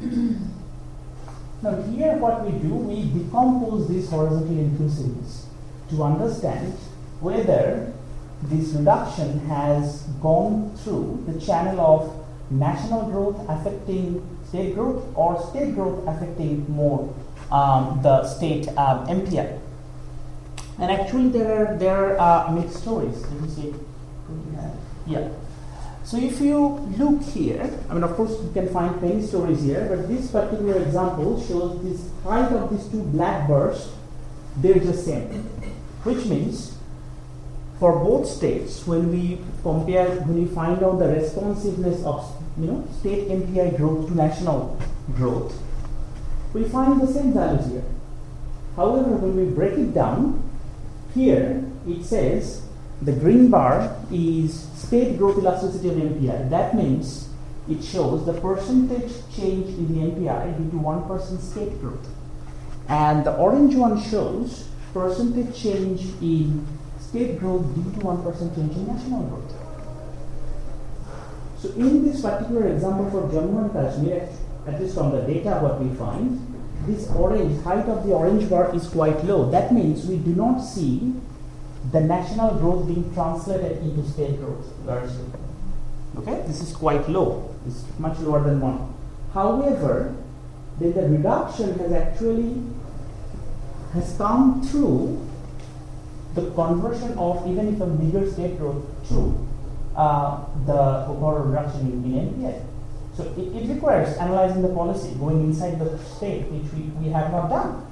now, 1.63 1.83
here 1.83 2.17
what 2.17 2.45
we 2.47 2.53
do, 2.59 2.75
we 2.75 3.05
decompose 3.13 3.87
this 3.89 4.09
horizontal 4.09 4.59
inclusiveness 4.59 5.50
to 5.91 6.03
understand 6.03 6.73
whether 7.21 7.93
this 8.43 8.73
reduction 8.73 9.41
has 9.41 10.03
gone 10.23 10.75
through 10.79 11.23
the 11.29 11.41
channel 11.41 11.81
of 11.81 12.27
national 12.51 13.11
growth 13.11 13.37
affecting 13.49 14.27
state 14.49 14.75
growth 14.75 15.05
or 15.15 15.41
state 15.51 15.75
growth 15.75 16.07
affecting 16.09 16.69
more 16.71 17.15
um, 17.53 18.01
the 18.03 18.27
state 18.27 18.69
um, 18.69 19.07
MPI. 19.07 19.59
And 20.79 20.91
actually, 20.91 21.29
there 21.29 21.67
are 21.67 21.77
there 21.77 22.19
are 22.19 22.51
mixed 22.53 22.79
stories. 22.81 23.21
Let 23.21 23.41
me 23.43 23.49
see. 23.49 23.75
Yeah. 25.07 25.29
So 26.05 26.17
if 26.17 26.41
you 26.41 26.59
look 26.99 27.23
here, 27.23 27.71
I 27.89 27.95
mean, 27.95 28.03
of 28.03 28.17
course, 28.17 28.31
you 28.31 28.51
can 28.53 28.69
find 28.73 29.01
many 29.01 29.23
stories 29.23 29.63
here, 29.63 29.87
but 29.89 30.09
this 30.09 30.31
particular 30.31 30.81
example 30.83 31.41
shows 31.47 31.83
this 31.85 32.11
height 32.25 32.51
of 32.53 32.71
these 32.71 32.89
two 32.89 33.03
black 33.03 33.47
birds, 33.47 33.93
they're 34.57 34.81
the 34.81 34.95
same, 34.95 35.49
which 36.05 36.25
means 36.27 36.77
for 37.79 37.93
both 37.93 38.29
states, 38.29 38.87
when 38.87 39.11
we 39.11 39.41
compare, 39.63 40.11
when 40.21 40.45
we 40.45 40.47
find 40.55 40.83
out 40.83 40.99
the 40.99 41.09
responsiveness 41.09 42.05
of 42.05 42.25
you 42.59 42.67
know 42.67 42.89
state 43.01 43.29
MPI 43.29 43.77
growth 43.77 44.09
to 44.09 44.15
national 44.15 44.79
growth, 45.17 45.55
we 46.53 46.65
find 46.65 47.01
the 47.01 47.07
same 47.07 47.33
values 47.33 47.67
here. 47.71 47.85
However, 48.77 49.17
when 49.17 49.37
we 49.37 49.53
break 49.53 49.79
it 49.79 49.95
down 49.95 50.51
here 51.15 51.65
it 51.87 52.05
says 52.05 52.63
the 53.03 53.13
green 53.13 53.51
bar 53.51 53.97
is 54.13 54.69
state 54.75 55.19
growth 55.19 55.39
elasticity 55.39 55.89
of 55.89 55.97
MPI. 55.97 56.51
That 56.51 56.77
means 56.77 57.29
it 57.69 57.83
shows 57.83 58.27
the 58.27 58.35
percentage 58.35 59.13
change 59.35 59.69
in 59.69 59.89
the 59.89 60.11
MPI 60.11 60.59
due 60.59 60.71
to 60.71 60.77
1% 60.77 61.41
state 61.41 61.81
growth. 61.81 62.07
And 62.89 63.25
the 63.25 63.35
orange 63.37 63.75
one 63.75 64.03
shows 64.03 64.69
percentage 64.93 65.55
change 65.57 66.03
in 66.21 66.67
state 67.01 67.39
growth 67.39 67.67
due 67.75 67.91
to 67.93 68.07
1% 68.07 68.55
change 68.55 68.77
in 68.77 68.87
national 68.87 69.23
growth. 69.25 69.55
So 71.59 71.69
in 71.73 72.07
this 72.07 72.23
particular 72.23 72.69
example 72.69 73.11
for 73.11 73.29
Jammu 73.29 73.65
and 73.65 73.73
Kashmir, 73.73 74.29
at 74.67 74.81
least 74.81 74.95
from 74.95 75.11
the 75.13 75.23
data 75.23 75.59
what 75.61 75.81
we 75.81 75.95
find, 75.97 76.47
this 76.87 77.11
orange, 77.11 77.63
height 77.63 77.87
of 77.87 78.07
the 78.07 78.13
orange 78.13 78.49
bar 78.49 78.75
is 78.75 78.89
quite 78.89 79.23
low. 79.25 79.51
That 79.51 79.73
means 79.73 80.07
we 80.07 80.17
do 80.17 80.35
not 80.35 80.61
see 80.61 81.15
the 81.93 82.01
national 82.01 82.57
growth 82.59 82.87
being 82.87 83.13
translated 83.13 83.79
into 83.83 84.09
state 84.09 84.39
growth. 84.39 84.67
Okay, 86.17 86.43
this 86.47 86.61
is 86.63 86.75
quite 86.75 87.09
low. 87.09 87.55
It's 87.67 87.85
much 87.99 88.19
lower 88.21 88.43
than 88.43 88.61
one. 88.61 88.95
However, 89.35 90.15
then 90.79 90.95
the 90.95 91.09
reduction 91.09 91.79
has 91.79 91.93
actually 91.93 92.63
has 93.93 94.17
come 94.17 94.63
through 94.63 95.27
the 96.35 96.51
conversion 96.53 97.17
of 97.19 97.47
even 97.49 97.75
if 97.75 97.81
a 97.81 97.87
bigger 97.87 98.31
state 98.31 98.59
growth 98.59 98.85
through 99.07 99.47
uh, 99.97 100.45
the 100.67 101.07
overall 101.07 101.41
reduction 101.41 101.81
in, 101.81 102.45
in. 102.45 102.55
So 103.17 103.25
it, 103.37 103.57
it, 103.57 103.75
requires 103.75 104.17
analyzing 104.19 104.63
the 104.63 104.69
policy, 104.69 105.15
going 105.19 105.41
inside 105.41 105.79
the 105.79 105.99
state, 105.99 106.45
which 106.51 106.73
we, 106.73 106.83
we 107.03 107.11
have 107.11 107.33
not 107.33 107.51
done. 107.51 107.87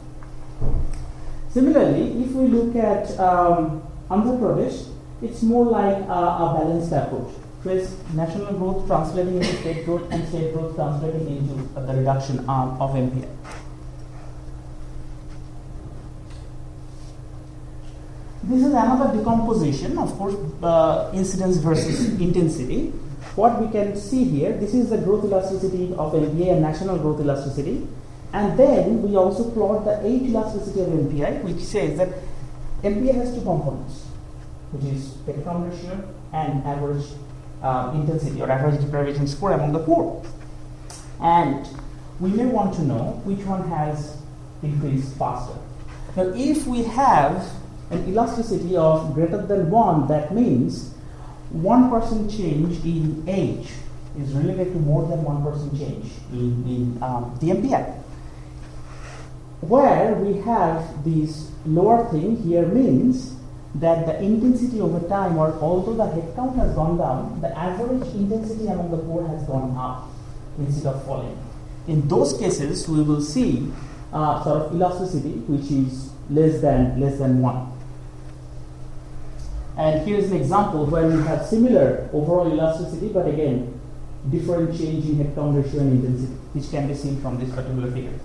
Similarly, 1.50 2.22
if 2.22 2.30
we 2.32 2.46
look 2.46 2.76
at 2.76 3.18
um, 3.18 3.82
Andhra 4.08 4.38
Pradesh, 4.38 4.88
it's 5.20 5.42
more 5.42 5.64
like 5.64 5.96
a, 5.96 6.54
balanced 6.56 6.92
approach. 6.92 7.34
First, 7.64 7.96
national 8.14 8.52
growth 8.54 8.86
translating 8.86 9.36
into 9.36 9.56
state 9.56 9.84
growth 9.84 10.10
and 10.12 10.26
state 10.28 10.54
growth 10.54 10.76
translating 10.76 11.26
into 11.26 11.68
uh, 11.76 11.84
the 11.84 11.94
reduction 11.94 12.48
arm 12.48 12.80
of 12.80 12.90
MPI. 12.92 13.28
This 18.48 18.64
is 18.64 18.72
another 18.72 19.14
decomposition, 19.14 19.98
of 19.98 20.10
course, 20.16 20.34
uh, 20.62 21.10
incidence 21.12 21.58
versus 21.58 22.18
intensity. 22.20 22.86
What 23.36 23.60
we 23.60 23.70
can 23.70 23.94
see 23.94 24.24
here, 24.24 24.56
this 24.56 24.72
is 24.72 24.88
the 24.88 24.96
growth 24.96 25.26
elasticity 25.26 25.92
of 25.92 26.14
MPI 26.14 26.52
and 26.52 26.62
national 26.62 26.96
growth 26.96 27.20
elasticity. 27.20 27.86
And 28.32 28.58
then 28.58 29.02
we 29.02 29.16
also 29.16 29.50
plot 29.50 29.84
the 29.84 30.00
age 30.02 30.30
elasticity 30.30 30.80
of 30.80 30.88
MPI, 30.88 31.42
which 31.42 31.58
says 31.58 31.98
that 31.98 32.08
MPI 32.82 33.16
has 33.16 33.34
two 33.34 33.42
components, 33.42 34.06
which 34.72 34.94
is 34.94 35.08
Petitron 35.26 35.70
ratio 35.70 36.02
and 36.32 36.64
average 36.64 37.04
uh, 37.62 37.92
intensity 37.94 38.40
or 38.40 38.50
average 38.50 38.80
deprivation 38.80 39.26
score 39.26 39.52
among 39.52 39.74
the 39.74 39.80
poor. 39.80 40.24
And 41.20 41.68
we 42.18 42.30
may 42.30 42.46
want 42.46 42.72
to 42.76 42.82
know 42.82 43.20
which 43.24 43.44
one 43.44 43.68
has 43.68 44.16
increased 44.62 45.18
faster. 45.18 45.58
Now, 46.16 46.32
if 46.34 46.66
we 46.66 46.84
have 46.84 47.44
an 47.90 48.08
elasticity 48.08 48.76
of 48.76 49.14
greater 49.14 49.40
than 49.46 49.70
1, 49.70 50.08
that 50.08 50.34
means 50.34 50.94
1% 51.54 52.36
change 52.36 52.84
in 52.84 53.24
age 53.26 53.70
is 54.18 54.32
related 54.32 54.72
to 54.72 54.78
more 54.78 55.06
than 55.08 55.24
1% 55.24 55.78
change 55.78 56.12
in, 56.32 56.64
in 56.66 57.02
um, 57.02 57.36
the 57.40 57.48
MPI. 57.48 57.94
Where 59.60 60.14
we 60.14 60.40
have 60.42 61.04
this 61.04 61.50
lower 61.66 62.08
thing 62.10 62.36
here 62.42 62.66
means 62.66 63.36
that 63.76 64.06
the 64.06 64.22
intensity 64.22 64.80
over 64.80 65.06
time, 65.08 65.36
or 65.36 65.52
although 65.60 65.94
the 65.94 66.06
head 66.10 66.32
count 66.34 66.56
has 66.56 66.74
gone 66.74 66.98
down, 66.98 67.40
the 67.40 67.56
average 67.56 68.06
intensity 68.14 68.66
among 68.66 68.90
the 68.90 68.98
poor 68.98 69.26
has 69.28 69.42
gone 69.44 69.76
up 69.76 70.08
instead 70.58 70.94
of 70.94 71.04
falling. 71.04 71.38
In 71.86 72.06
those 72.08 72.38
cases, 72.38 72.88
we 72.88 73.02
will 73.02 73.20
see 73.20 73.70
uh, 74.12 74.42
sort 74.44 74.62
of 74.62 74.74
elasticity 74.74 75.32
which 75.48 75.70
is 75.70 76.10
less 76.30 76.60
than 76.60 77.00
less 77.00 77.18
than 77.18 77.40
one. 77.40 77.72
And 79.78 80.04
here 80.06 80.18
is 80.18 80.32
an 80.32 80.38
example 80.38 80.86
where 80.86 81.06
we 81.06 81.22
have 81.22 81.46
similar 81.46 82.10
overall 82.12 82.52
elasticity, 82.52 83.08
but 83.10 83.28
again, 83.28 83.80
different 84.28 84.76
change 84.76 85.06
in 85.06 85.32
count 85.36 85.56
ratio 85.56 85.80
and 85.80 86.04
intensity, 86.04 86.34
which 86.52 86.68
can 86.68 86.88
be 86.88 86.94
seen 86.94 87.22
from 87.22 87.38
this 87.38 87.48
particular 87.54 87.88
figure. 87.92 88.18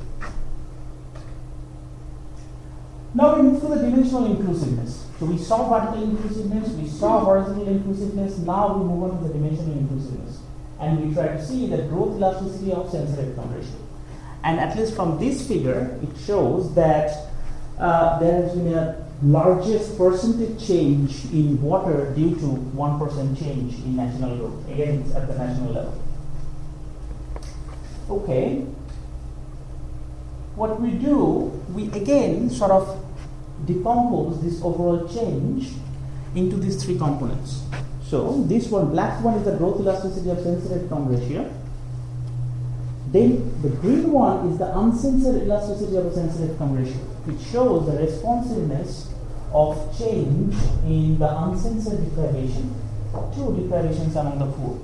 Now 3.14 3.36
we 3.36 3.44
move 3.44 3.62
to 3.62 3.68
the 3.68 3.76
dimensional 3.76 4.26
inclusiveness. 4.26 5.06
So 5.20 5.28
we 5.28 5.38
saw 5.38 5.70
vertical 5.70 6.04
inclusiveness, 6.04 6.70
we 6.70 6.88
saw 6.88 7.24
horizontal 7.24 7.68
inclusiveness, 7.68 8.40
now 8.40 8.76
we 8.76 8.86
move 8.86 9.04
on 9.04 9.22
to 9.22 9.28
the 9.28 9.34
dimensional 9.34 9.78
inclusiveness. 9.78 10.40
And 10.80 11.08
we 11.08 11.14
try 11.14 11.28
to 11.28 11.46
see 11.46 11.68
the 11.68 11.84
growth 11.84 12.18
elasticity 12.18 12.74
of 12.74 12.90
censored 12.90 13.36
count 13.36 13.56
ratio. 13.56 13.78
And 14.44 14.60
at 14.60 14.76
least 14.76 14.96
from 14.96 15.20
this 15.20 15.48
figure, 15.48 16.00
it 16.02 16.10
shows 16.26 16.74
that 16.74 17.28
uh, 17.78 18.18
there 18.20 18.42
has 18.42 18.56
been 18.56 18.74
a 18.74 19.06
largest 19.24 19.98
percentage 19.98 20.68
change 20.68 21.26
in 21.32 21.62
water 21.62 22.14
due 22.14 22.36
to 22.36 22.46
1% 22.76 23.40
change 23.40 23.76
in 23.76 23.96
national 23.96 24.38
growth. 24.38 24.70
Again, 24.70 25.12
at 25.16 25.28
the 25.28 25.38
national 25.38 25.74
level. 25.74 26.04
Okay. 28.10 28.66
What 30.56 30.82
we 30.82 30.92
do, 30.92 31.64
we 31.74 31.88
again 31.92 32.50
sort 32.50 32.72
of 32.72 33.04
decompose 33.66 34.42
this 34.44 34.62
overall 34.62 35.08
change 35.08 35.72
into 36.36 36.58
these 36.58 36.84
three 36.84 36.98
components. 36.98 37.64
So 38.06 38.44
this 38.44 38.68
one, 38.68 38.92
black 38.92 39.24
one 39.24 39.36
is 39.36 39.46
the 39.46 39.56
growth 39.56 39.80
elasticity 39.80 40.30
of 40.30 40.44
head 40.44 40.90
count 40.90 41.10
ratio. 41.10 41.52
Then 43.12 43.62
the 43.62 43.70
green 43.70 44.12
one 44.12 44.50
is 44.50 44.58
the 44.58 44.78
uncensored 44.78 45.44
elasticity 45.44 45.96
of 45.98 46.06
the 46.06 46.14
censored 46.14 46.60
head 46.60 46.76
ratio, 46.76 46.98
which 47.26 47.42
shows 47.48 47.88
the 47.88 47.98
responsiveness 47.98 49.13
of 49.54 49.98
change 49.98 50.56
in 50.86 51.20
the 51.20 51.38
uncensored 51.44 52.04
deprivation, 52.04 52.74
two 53.36 53.56
deprivations 53.62 54.16
among 54.16 54.40
the 54.40 54.46
poor. 54.46 54.80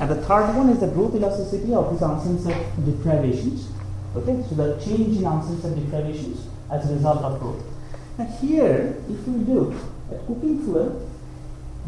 And 0.00 0.10
the 0.10 0.16
third 0.22 0.56
one 0.56 0.70
is 0.70 0.80
the 0.80 0.88
growth 0.88 1.14
elasticity 1.14 1.74
of 1.74 1.90
these 1.92 2.02
uncensored 2.02 2.56
deprivations. 2.84 3.68
Okay, 4.16 4.42
so 4.48 4.54
the 4.54 4.80
change 4.82 5.18
in 5.18 5.26
uncensored 5.26 5.76
deprivations 5.76 6.46
as 6.70 6.90
a 6.90 6.94
result 6.94 7.22
of 7.22 7.40
growth. 7.40 7.62
Now 8.18 8.24
here, 8.40 8.96
if 9.08 9.28
we 9.28 9.52
look 9.52 9.74
at 10.10 10.26
cooking 10.26 10.62
fuel, 10.64 11.08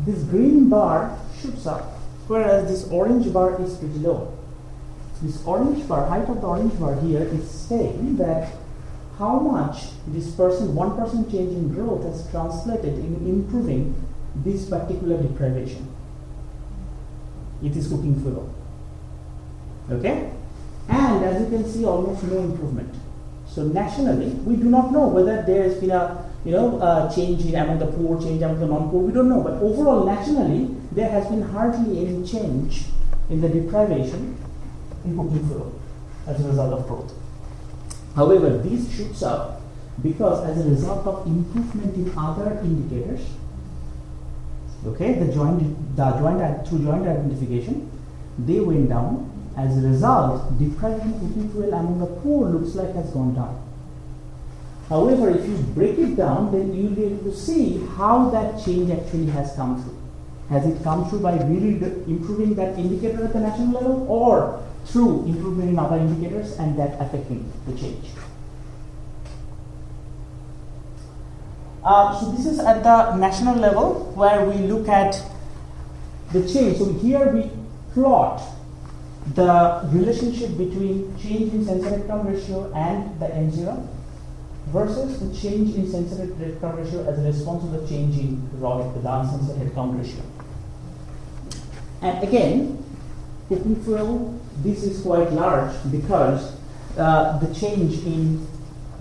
this 0.05 0.23
green 0.25 0.69
bar 0.69 1.19
shoots 1.41 1.67
up, 1.67 1.83
whereas 2.27 2.69
this 2.69 2.91
orange 2.93 3.33
bar 3.33 3.61
is 3.63 3.77
pretty 3.77 3.99
low. 4.01 4.37
This 5.23 5.43
orange 5.45 5.89
bar, 5.89 6.07
height 6.07 6.29
of 6.29 6.41
the 6.41 6.47
orange 6.47 6.79
bar 6.79 6.95
here 7.01 7.23
is 7.23 7.51
saying 7.51 8.17
that 8.19 8.53
how 9.19 9.41
much 9.41 9.89
this 10.07 10.31
person, 10.31 10.75
one 10.75 10.97
person 10.97 11.29
change 11.31 11.53
in 11.53 11.75
growth 11.75 12.05
has 12.05 12.31
translated 12.31 12.95
in 12.95 13.17
improving 13.27 13.95
this 14.37 14.69
particular 14.69 15.21
deprivation. 15.21 15.93
It 17.63 17.77
is 17.77 17.89
cooking 17.89 18.21
fuel. 18.21 18.55
Okay? 19.91 20.31
And 20.89 21.25
as 21.25 21.43
you 21.43 21.49
can 21.49 21.69
see, 21.69 21.85
almost 21.85 22.23
no 22.23 22.39
improvement. 22.39 22.95
So 23.49 23.65
nationally, 23.65 24.31
we 24.47 24.57
do 24.57 24.65
not 24.65 24.93
know 24.93 25.09
whether 25.09 25.43
there 25.43 25.65
has 25.65 25.75
been 25.79 25.91
a 25.91 26.31
you 26.45 26.53
know 26.53 27.11
change 27.13 27.45
in 27.45 27.57
among 27.57 27.81
the 27.81 27.87
poor, 27.87 28.21
change 28.21 28.41
among 28.43 28.61
the 28.61 28.67
non-poor. 28.67 29.03
We 29.03 29.13
don't 29.13 29.29
know. 29.29 29.43
But 29.43 29.55
overall, 29.55 30.07
nationally, 30.07 30.77
there 30.93 31.11
has 31.11 31.27
been 31.27 31.43
hardly 31.43 32.07
any 32.07 32.27
change 32.27 32.85
in 33.29 33.41
the 33.41 33.49
deprivation 33.49 34.37
in 35.05 35.17
cooking 35.17 35.47
fuel 35.49 35.81
as 36.27 36.41
a 36.45 36.49
result 36.49 36.73
of 36.75 36.87
growth. 36.87 37.13
However, 38.19 38.59
this 38.59 38.93
shoots 38.93 39.23
up 39.23 39.61
because 40.03 40.45
as 40.45 40.67
a 40.67 40.69
result 40.69 41.07
of 41.07 41.25
improvement 41.25 41.95
in 41.95 42.13
other 42.19 42.59
indicators, 42.65 43.21
okay, 44.85 45.13
the 45.21 45.33
joint, 45.33 45.61
the 45.97 46.11
joint 46.19 46.67
through 46.67 46.83
joint 46.83 47.07
identification, 47.07 47.89
they 48.37 48.59
went 48.59 48.89
down. 48.89 49.31
As 49.57 49.79
a 49.79 49.87
result, 49.87 50.59
deprivation 50.59 51.13
cooking 51.21 51.49
fuel 51.53 51.73
among 51.73 52.01
the 52.01 52.07
poor 52.07 52.49
looks 52.49 52.75
like 52.75 52.93
has 52.97 53.09
gone 53.11 53.37
down. 53.37 53.55
However, 54.89 55.31
if 55.31 55.49
you 55.49 55.57
break 55.79 55.97
it 55.99 56.17
down, 56.17 56.51
then 56.51 56.75
you'll 56.75 56.97
be 56.97 57.05
able 57.05 57.31
to 57.31 57.37
see 57.37 57.87
how 57.97 58.31
that 58.31 58.65
change 58.65 58.91
actually 58.91 59.27
has 59.27 59.55
come 59.55 59.81
through. 59.81 59.97
Has 60.49 60.67
it 60.67 60.83
come 60.83 61.09
through 61.09 61.21
by 61.21 61.37
really 61.45 61.75
improving 62.11 62.57
that 62.57 62.77
indicator 62.79 63.25
at 63.25 63.33
the 63.33 63.41
national 63.41 63.81
level 63.81 64.07
or 64.09 64.61
through 64.89 65.25
improvement 65.27 65.71
in 65.71 65.79
other 65.79 65.97
indicators 65.97 66.57
and 66.59 66.79
that 66.79 67.01
affecting 67.01 67.53
the 67.67 67.77
change. 67.79 68.07
Uh, 71.85 72.19
so 72.19 72.33
this 72.33 72.47
is 72.47 72.59
at 72.59 72.83
the 72.83 73.17
national 73.17 73.57
level 73.57 74.13
where 74.15 74.45
we 74.45 74.57
look 74.67 74.89
at 74.89 75.23
the 76.33 76.47
change. 76.47 76.79
So 76.79 76.93
here 76.95 77.33
we 77.33 77.51
plot 77.95 78.43
the 79.35 79.89
relationship 79.93 80.57
between 80.57 81.17
change 81.19 81.53
in 81.53 81.65
censored 81.65 81.93
head 81.93 82.07
count 82.07 82.29
ratio 82.29 82.73
and 82.75 83.19
the 83.21 83.27
M0. 83.27 83.89
versus 84.73 85.19
the 85.21 85.35
change 85.41 85.75
in 85.75 85.87
headcount 85.87 86.77
ratio 86.77 87.05
as 87.09 87.19
a 87.19 87.23
response 87.23 87.65
to 87.65 87.71
the 87.71 87.87
change 87.89 88.19
in 88.19 88.37
ROIC, 88.61 89.03
the 89.03 89.11
uncensored 89.11 89.57
headcount 89.57 89.99
ratio. 89.99 90.23
And 92.03 92.23
again, 92.23 92.85
cooking 93.49 93.83
fuel, 93.83 94.39
this 94.63 94.83
is 94.83 95.03
quite 95.03 95.33
large 95.33 95.75
because 95.91 96.57
uh, 96.97 97.39
the 97.39 97.55
change 97.55 98.05
in 98.05 98.47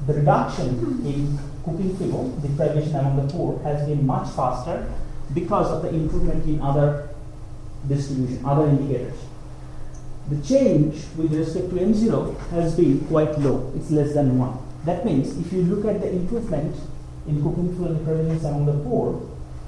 the 0.06 0.14
reduction 0.14 0.68
in 1.06 1.38
cooking 1.66 1.98
fuel 1.98 2.30
deprivation 2.42 2.96
among 2.96 3.28
the 3.28 3.34
poor 3.34 3.60
has 3.64 3.88
been 3.88 4.06
much 4.06 4.30
faster 4.36 4.92
because 5.34 5.70
of 5.72 5.82
the 5.82 5.90
improvement 5.90 6.46
in 6.46 6.62
other 6.62 7.10
distribution, 7.88 8.44
other 8.46 8.68
indicators. 8.70 9.18
The 10.30 10.42
change 10.42 11.06
with 11.16 11.34
respect 11.34 11.70
to 11.70 11.76
M0 11.76 12.38
has 12.50 12.76
been 12.76 13.06
quite 13.08 13.38
low, 13.40 13.72
it's 13.76 13.92
less 13.92 14.14
than 14.14 14.38
1. 14.38 14.58
That 14.86 15.06
means 15.06 15.38
if 15.38 15.52
you 15.52 15.64
look 15.64 15.86
at 15.86 16.02
the 16.02 16.12
improvement 16.12 16.76
in 17.28 17.42
cooking 17.42 17.76
fuel 17.76 17.94
deprivation 17.94 18.46
among 18.46 18.66
the 18.68 18.84
poor, 18.84 19.22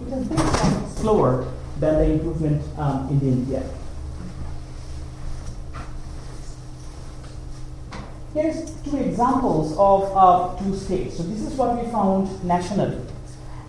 it 0.05 0.09
has 0.11 0.27
been 0.27 0.89
slower 0.95 1.51
than 1.79 1.95
the 1.95 2.11
improvement 2.13 2.63
um, 2.77 3.09
in 3.09 3.19
the 3.19 3.57
MPI. 3.57 3.78
Here's 8.33 8.71
two 8.83 8.97
examples 8.97 9.75
of 9.77 10.11
uh, 10.15 10.61
two 10.61 10.75
states. 10.75 11.17
So 11.17 11.23
this 11.23 11.41
is 11.41 11.53
what 11.53 11.83
we 11.83 11.91
found 11.91 12.43
nationally. 12.43 13.01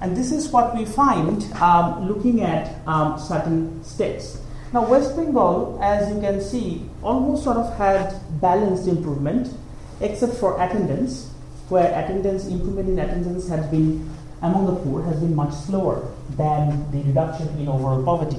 And 0.00 0.16
this 0.16 0.32
is 0.32 0.48
what 0.48 0.76
we 0.76 0.84
find 0.84 1.42
um, 1.54 2.08
looking 2.08 2.42
at 2.42 2.86
um, 2.86 3.18
certain 3.18 3.82
states. 3.84 4.40
Now, 4.72 4.86
West 4.86 5.16
Bengal, 5.16 5.78
as 5.82 6.08
you 6.14 6.20
can 6.20 6.40
see, 6.40 6.88
almost 7.02 7.44
sort 7.44 7.56
of 7.56 7.76
had 7.76 8.14
balanced 8.40 8.86
improvement, 8.86 9.52
except 10.00 10.34
for 10.34 10.60
attendance, 10.62 11.30
where 11.68 11.88
attendance 11.98 12.46
improvement 12.46 12.88
in 12.88 12.98
attendance 12.98 13.48
has 13.48 13.66
been 13.66 14.10
among 14.42 14.66
the 14.66 14.76
poor 14.76 15.02
has 15.02 15.20
been 15.20 15.34
much 15.34 15.52
slower 15.52 16.08
than 16.36 16.90
the 16.92 17.02
reduction 17.02 17.48
in 17.58 17.68
overall 17.68 18.02
poverty. 18.02 18.38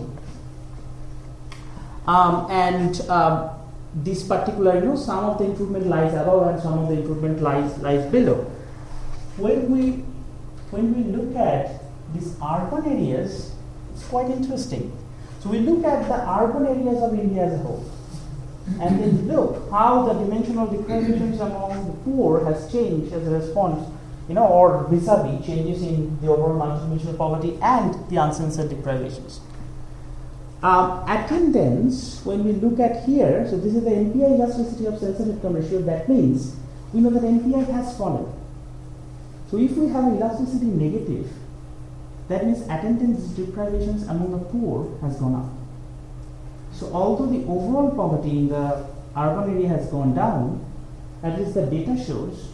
Um, 2.08 2.50
and 2.50 3.00
um, 3.10 3.52
this 3.94 4.24
particular, 4.24 4.76
you 4.76 4.86
know, 4.86 4.96
some 4.96 5.26
of 5.26 5.38
the 5.38 5.46
improvement 5.46 5.88
lies 5.88 6.14
above 6.14 6.48
and 6.48 6.62
some 6.62 6.80
of 6.80 6.88
the 6.88 6.96
improvement 6.96 7.42
lies 7.42 7.78
lies 7.80 8.10
below. 8.12 8.46
When 9.38 9.70
we 9.72 10.06
when 10.72 10.94
we 10.96 11.04
look 11.12 11.36
at 11.36 11.84
these 12.14 12.36
urban 12.42 12.86
areas, 12.86 13.54
it's 13.94 14.06
quite 14.06 14.30
interesting. 14.30 14.98
So 15.42 15.50
we 15.50 15.60
look 15.60 15.84
at 15.84 16.08
the 16.08 16.30
urban 16.30 16.68
areas 16.68 17.02
of 17.04 17.14
India 17.20 17.46
as 17.46 17.54
a 17.54 17.58
whole, 17.58 17.84
and 18.80 19.00
then 19.00 19.28
look 19.28 19.70
how 19.72 20.06
the 20.06 20.14
dimensional 20.14 20.68
deprivations 20.68 21.40
among 21.42 21.88
the 21.88 21.94
poor 22.04 22.46
has 22.46 22.72
changed 22.72 23.12
as 23.12 23.28
a 23.28 23.32
response, 23.32 23.90
you 24.30 24.36
know, 24.36 24.46
or 24.46 24.88
vis-a-vis 24.88 25.46
changes 25.46 25.82
in 25.82 26.20
the 26.22 26.28
overall 26.28 26.58
multidimensional 26.58 27.18
poverty 27.18 27.58
and 27.62 27.96
the 28.10 28.18
uncensored 28.18 28.70
deprivations. 28.70 29.42
Um, 30.64 31.04
attendance, 31.10 32.24
when 32.24 32.44
we 32.44 32.52
look 32.54 32.80
at 32.80 33.04
here, 33.06 33.48
so 33.50 33.58
this 33.58 33.74
is 33.74 33.84
the 33.84 33.90
MPI 33.90 34.36
elasticity 34.36 34.86
of 34.86 34.94
headcount 34.96 35.56
ratio, 35.56 35.82
that 35.82 36.08
means 36.08 36.56
we 36.94 37.02
know 37.02 37.10
that 37.10 37.24
MPI 37.24 37.68
has 37.72 37.98
fallen. 37.98 38.32
So 39.50 39.58
if 39.58 39.72
we 39.72 39.88
have 39.90 40.14
elasticity 40.14 40.68
negative, 40.68 41.32
that 42.28 42.46
means 42.46 42.62
attendance 42.64 43.24
deprivations 43.30 44.04
among 44.04 44.32
the 44.32 44.38
poor 44.38 44.98
has 45.02 45.18
gone 45.18 45.36
up. 45.36 45.50
So 46.74 46.92
although 46.94 47.26
the 47.26 47.44
overall 47.46 47.92
poverty 47.96 48.30
in 48.30 48.50
the 48.50 48.86
urban 49.18 49.56
area 49.56 49.68
has 49.68 49.88
gone 49.88 50.14
down, 50.14 50.64
at 51.24 51.40
least 51.40 51.56
the 51.56 51.66
data 51.66 51.98
shows 52.02 52.50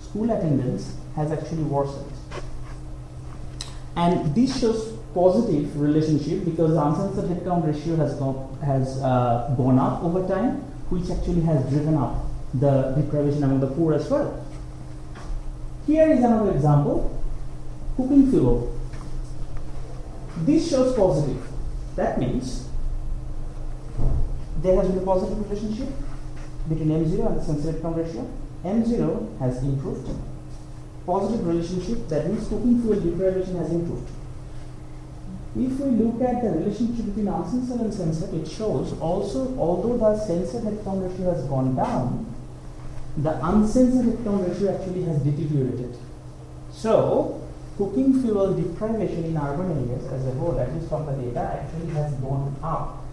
school 0.00 0.30
attendance 0.30 0.94
has 1.16 1.32
actually 1.32 1.64
worsened. 1.64 2.12
And 3.96 4.34
this 4.34 4.58
shows 4.60 4.91
positive 5.14 5.78
relationship 5.78 6.44
because 6.44 6.72
the 6.72 6.82
uncensored 6.84 7.30
headcount 7.30 7.66
ratio 7.66 7.96
has 7.96 8.14
gone, 8.14 8.58
has 8.64 9.00
uh, 9.02 9.54
gone 9.56 9.78
up 9.78 10.02
over 10.02 10.26
time, 10.26 10.56
which 10.90 11.10
actually 11.10 11.42
has 11.42 11.68
driven 11.68 11.96
up 11.96 12.26
the 12.54 12.94
deprivation 12.96 13.44
among 13.44 13.60
the 13.60 13.66
poor 13.66 13.94
as 13.94 14.08
well. 14.08 14.44
Here 15.86 16.10
is 16.10 16.18
another 16.18 16.52
example 16.52 17.22
cooking 17.96 18.30
fuel. 18.30 18.78
This 20.38 20.70
shows 20.70 20.96
positive. 20.96 21.46
That 21.96 22.18
means 22.18 22.68
there 24.62 24.76
has 24.76 24.88
been 24.88 24.98
a 24.98 25.04
positive 25.04 25.50
relationship 25.50 25.88
between 26.68 26.88
M0 26.88 27.26
and 27.26 27.36
the 27.36 27.44
censored 27.44 27.82
count 27.82 27.96
ratio. 27.96 28.30
M0 28.64 29.38
has 29.40 29.62
improved. 29.62 30.08
Positive 31.04 31.46
relationship, 31.46 32.08
that 32.08 32.28
means 32.28 32.48
cooking 32.48 32.80
fuel 32.80 33.00
deprivation 33.00 33.56
has 33.56 33.70
improved. 33.70 34.08
If 35.54 35.78
we 35.80 35.90
look 35.90 36.22
at 36.22 36.42
the 36.42 36.50
relationship 36.50 37.06
between 37.06 37.28
uncensored 37.28 37.80
and 37.80 37.92
censored, 37.92 38.32
it 38.32 38.48
shows 38.48 38.98
also, 39.00 39.54
although 39.58 39.98
the 39.98 40.18
censored 40.24 40.62
headcount 40.62 41.10
ratio 41.10 41.34
has 41.34 41.44
gone 41.44 41.76
down, 41.76 42.34
the 43.18 43.38
uncensored 43.46 44.06
headcount 44.06 44.48
ratio 44.48 44.74
actually 44.74 45.02
has 45.02 45.20
deteriorated. 45.22 45.94
So, 46.70 47.46
cooking 47.76 48.22
fuel 48.22 48.54
deprivation 48.54 49.24
in 49.24 49.36
urban 49.36 49.88
areas 49.90 50.10
as 50.10 50.26
a 50.26 50.30
whole, 50.38 50.58
at 50.58 50.72
least 50.74 50.88
from 50.88 51.04
the 51.04 51.12
data, 51.12 51.60
actually 51.62 51.92
has 51.92 52.14
gone 52.14 52.56
up. 52.62 53.04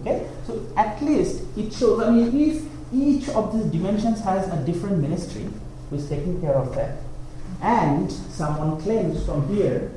Okay, 0.00 0.28
so 0.46 0.62
at 0.76 1.02
least 1.02 1.42
it 1.56 1.72
shows. 1.72 2.02
I 2.02 2.10
mean, 2.10 2.38
if 2.38 2.62
each 2.92 3.30
of 3.30 3.54
these 3.54 3.64
dimensions 3.72 4.20
has 4.20 4.46
a 4.48 4.62
different 4.66 4.98
ministry 4.98 5.48
who 5.88 5.96
is 5.96 6.06
taking 6.06 6.38
care 6.42 6.54
of 6.54 6.74
that, 6.74 6.98
and 7.62 8.12
someone 8.12 8.78
claims 8.82 9.24
from 9.24 9.48
here 9.48 9.90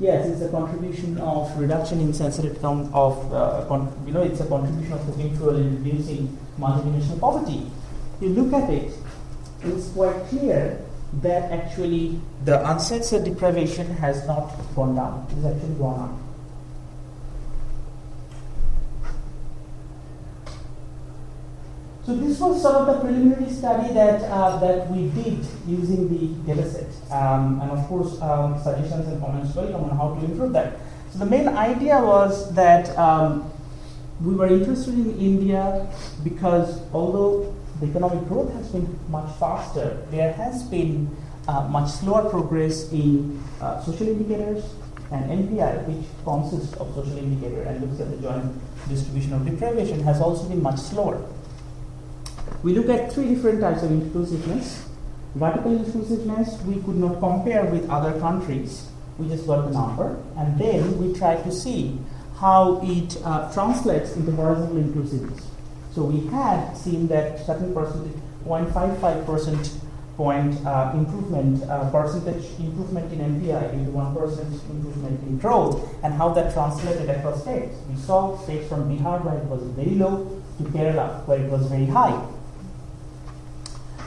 Yes, 0.00 0.26
it's 0.28 0.40
a 0.40 0.48
contribution 0.48 1.18
of 1.18 1.54
reduction 1.60 2.00
in 2.00 2.14
censored 2.14 2.58
count 2.62 2.90
of, 2.94 3.30
uh, 3.34 3.66
con- 3.68 3.92
you 4.06 4.12
know, 4.14 4.22
it's 4.22 4.40
a 4.40 4.46
contribution 4.46 4.94
of 4.94 5.04
cooking 5.04 5.36
fuel 5.36 5.56
in 5.56 5.84
reducing 5.84 6.38
multidimensional 6.58 7.20
poverty. 7.20 7.70
You 8.22 8.30
look 8.30 8.52
at 8.54 8.70
it, 8.70 8.92
it's 9.62 9.90
quite 9.90 10.16
clear 10.28 10.80
that 11.20 11.52
actually 11.52 12.18
the 12.46 12.66
uncensored 12.70 13.24
deprivation 13.24 13.86
has 13.96 14.26
not 14.26 14.50
gone 14.74 14.94
down, 14.94 15.26
it's 15.36 15.44
actually 15.44 15.74
gone 15.74 16.00
up. 16.00 16.29
So 22.06 22.16
this 22.16 22.40
was 22.40 22.62
sort 22.62 22.76
of 22.76 22.86
the 22.86 23.00
preliminary 23.00 23.50
study 23.52 23.92
that 23.92 24.22
uh, 24.22 24.58
that 24.58 24.90
we 24.90 25.10
did 25.10 25.44
using 25.68 26.08
the 26.08 26.32
dataset, 26.48 26.88
um, 27.12 27.60
and 27.60 27.70
of 27.70 27.86
course 27.88 28.20
um, 28.22 28.58
suggestions 28.62 29.06
and 29.06 29.20
comments 29.20 29.54
welcome 29.54 29.84
on 29.84 29.96
how 29.96 30.14
to 30.14 30.24
improve 30.24 30.54
that. 30.54 30.78
So 31.12 31.18
the 31.18 31.26
main 31.26 31.48
idea 31.48 32.00
was 32.00 32.54
that 32.54 32.96
um, 32.96 33.52
we 34.24 34.34
were 34.34 34.46
interested 34.46 34.94
in 34.94 35.18
India 35.18 35.86
because 36.24 36.80
although 36.94 37.54
the 37.80 37.86
economic 37.86 38.26
growth 38.28 38.52
has 38.54 38.68
been 38.68 38.98
much 39.10 39.30
faster, 39.38 40.06
there 40.10 40.32
has 40.32 40.62
been 40.62 41.14
uh, 41.48 41.68
much 41.68 41.90
slower 41.90 42.30
progress 42.30 42.90
in 42.92 43.42
uh, 43.60 43.78
social 43.82 44.08
indicators 44.08 44.64
and 45.12 45.28
MPI, 45.28 45.86
which 45.86 46.06
consists 46.24 46.74
of 46.76 46.94
social 46.94 47.18
indicator 47.18 47.62
and 47.62 47.80
looks 47.82 48.00
at 48.00 48.10
the 48.10 48.16
joint 48.16 48.54
distribution 48.88 49.34
of 49.34 49.44
deprivation, 49.44 50.00
has 50.00 50.20
also 50.20 50.48
been 50.48 50.62
much 50.62 50.78
slower. 50.78 51.22
We 52.62 52.74
look 52.74 52.90
at 52.90 53.10
three 53.10 53.34
different 53.34 53.62
types 53.62 53.82
of 53.82 53.90
inclusiveness. 53.90 54.86
Vertical 55.34 55.76
inclusiveness, 55.76 56.60
we 56.64 56.74
could 56.82 56.96
not 56.96 57.18
compare 57.18 57.64
with 57.64 57.88
other 57.88 58.18
countries. 58.20 58.86
We 59.16 59.28
just 59.28 59.46
got 59.46 59.66
the 59.66 59.72
number, 59.72 60.22
and 60.36 60.58
then 60.58 60.98
we 60.98 61.14
try 61.18 61.36
to 61.36 61.50
see 61.52 61.98
how 62.36 62.80
it 62.82 63.16
uh, 63.24 63.50
translates 63.52 64.14
into 64.16 64.32
horizontal 64.32 64.76
inclusiveness. 64.76 65.46
So 65.94 66.04
we 66.04 66.26
had 66.28 66.74
seen 66.74 67.06
that 67.08 67.46
certain 67.46 67.72
percentage, 67.72 68.16
0.55 68.44 69.24
percent 69.24 69.80
point 70.18 70.54
uh, 70.66 70.92
improvement, 70.94 71.62
uh, 71.64 71.90
percentage 71.90 72.44
improvement 72.58 73.10
in 73.12 73.20
MPI 73.20 73.72
into 73.72 73.90
1% 73.90 74.70
improvement 74.70 75.20
in 75.22 75.38
growth, 75.38 75.88
and 76.02 76.12
how 76.12 76.28
that 76.34 76.52
translated 76.52 77.08
across 77.08 77.40
states. 77.40 77.74
We 77.88 77.96
saw 77.96 78.36
states 78.36 78.68
from 78.68 78.84
Bihar 78.90 79.24
where 79.24 79.38
it 79.38 79.44
was 79.44 79.62
very 79.72 79.94
low 79.94 80.42
to 80.58 80.64
Kerala 80.64 81.26
where 81.26 81.40
it 81.40 81.50
was 81.50 81.66
very 81.68 81.86
high 81.86 82.20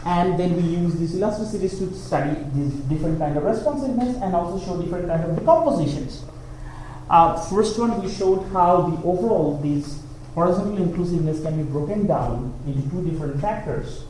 and 0.06 0.38
then 0.38 0.56
we 0.56 0.64
use 0.64 0.96
these 0.96 1.16
elasticities 1.16 1.78
to 1.80 1.94
study 1.96 2.38
these 2.54 2.74
different 2.92 3.20
kind 3.20 3.38
of 3.38 3.44
responsiveness 3.44 4.18
and 4.22 4.36
also 4.36 4.64
show 4.66 4.82
different 4.82 5.08
kind 5.08 5.24
of 5.24 5.38
decompositions. 5.38 6.26
Uh, 7.10 7.40
first 7.46 7.80
one 7.80 8.02
we 8.02 8.10
showed 8.12 8.44
how 8.52 8.82
the 8.82 8.98
overall 9.04 9.60
these 9.62 10.02
horizontal 10.36 10.78
inclusiveness 10.78 11.42
can 11.42 11.64
be 11.64 11.72
broken 11.72 12.06
down 12.06 12.54
into 12.66 12.82
two 12.90 13.10
different 13.10 13.40
factors 13.40 14.04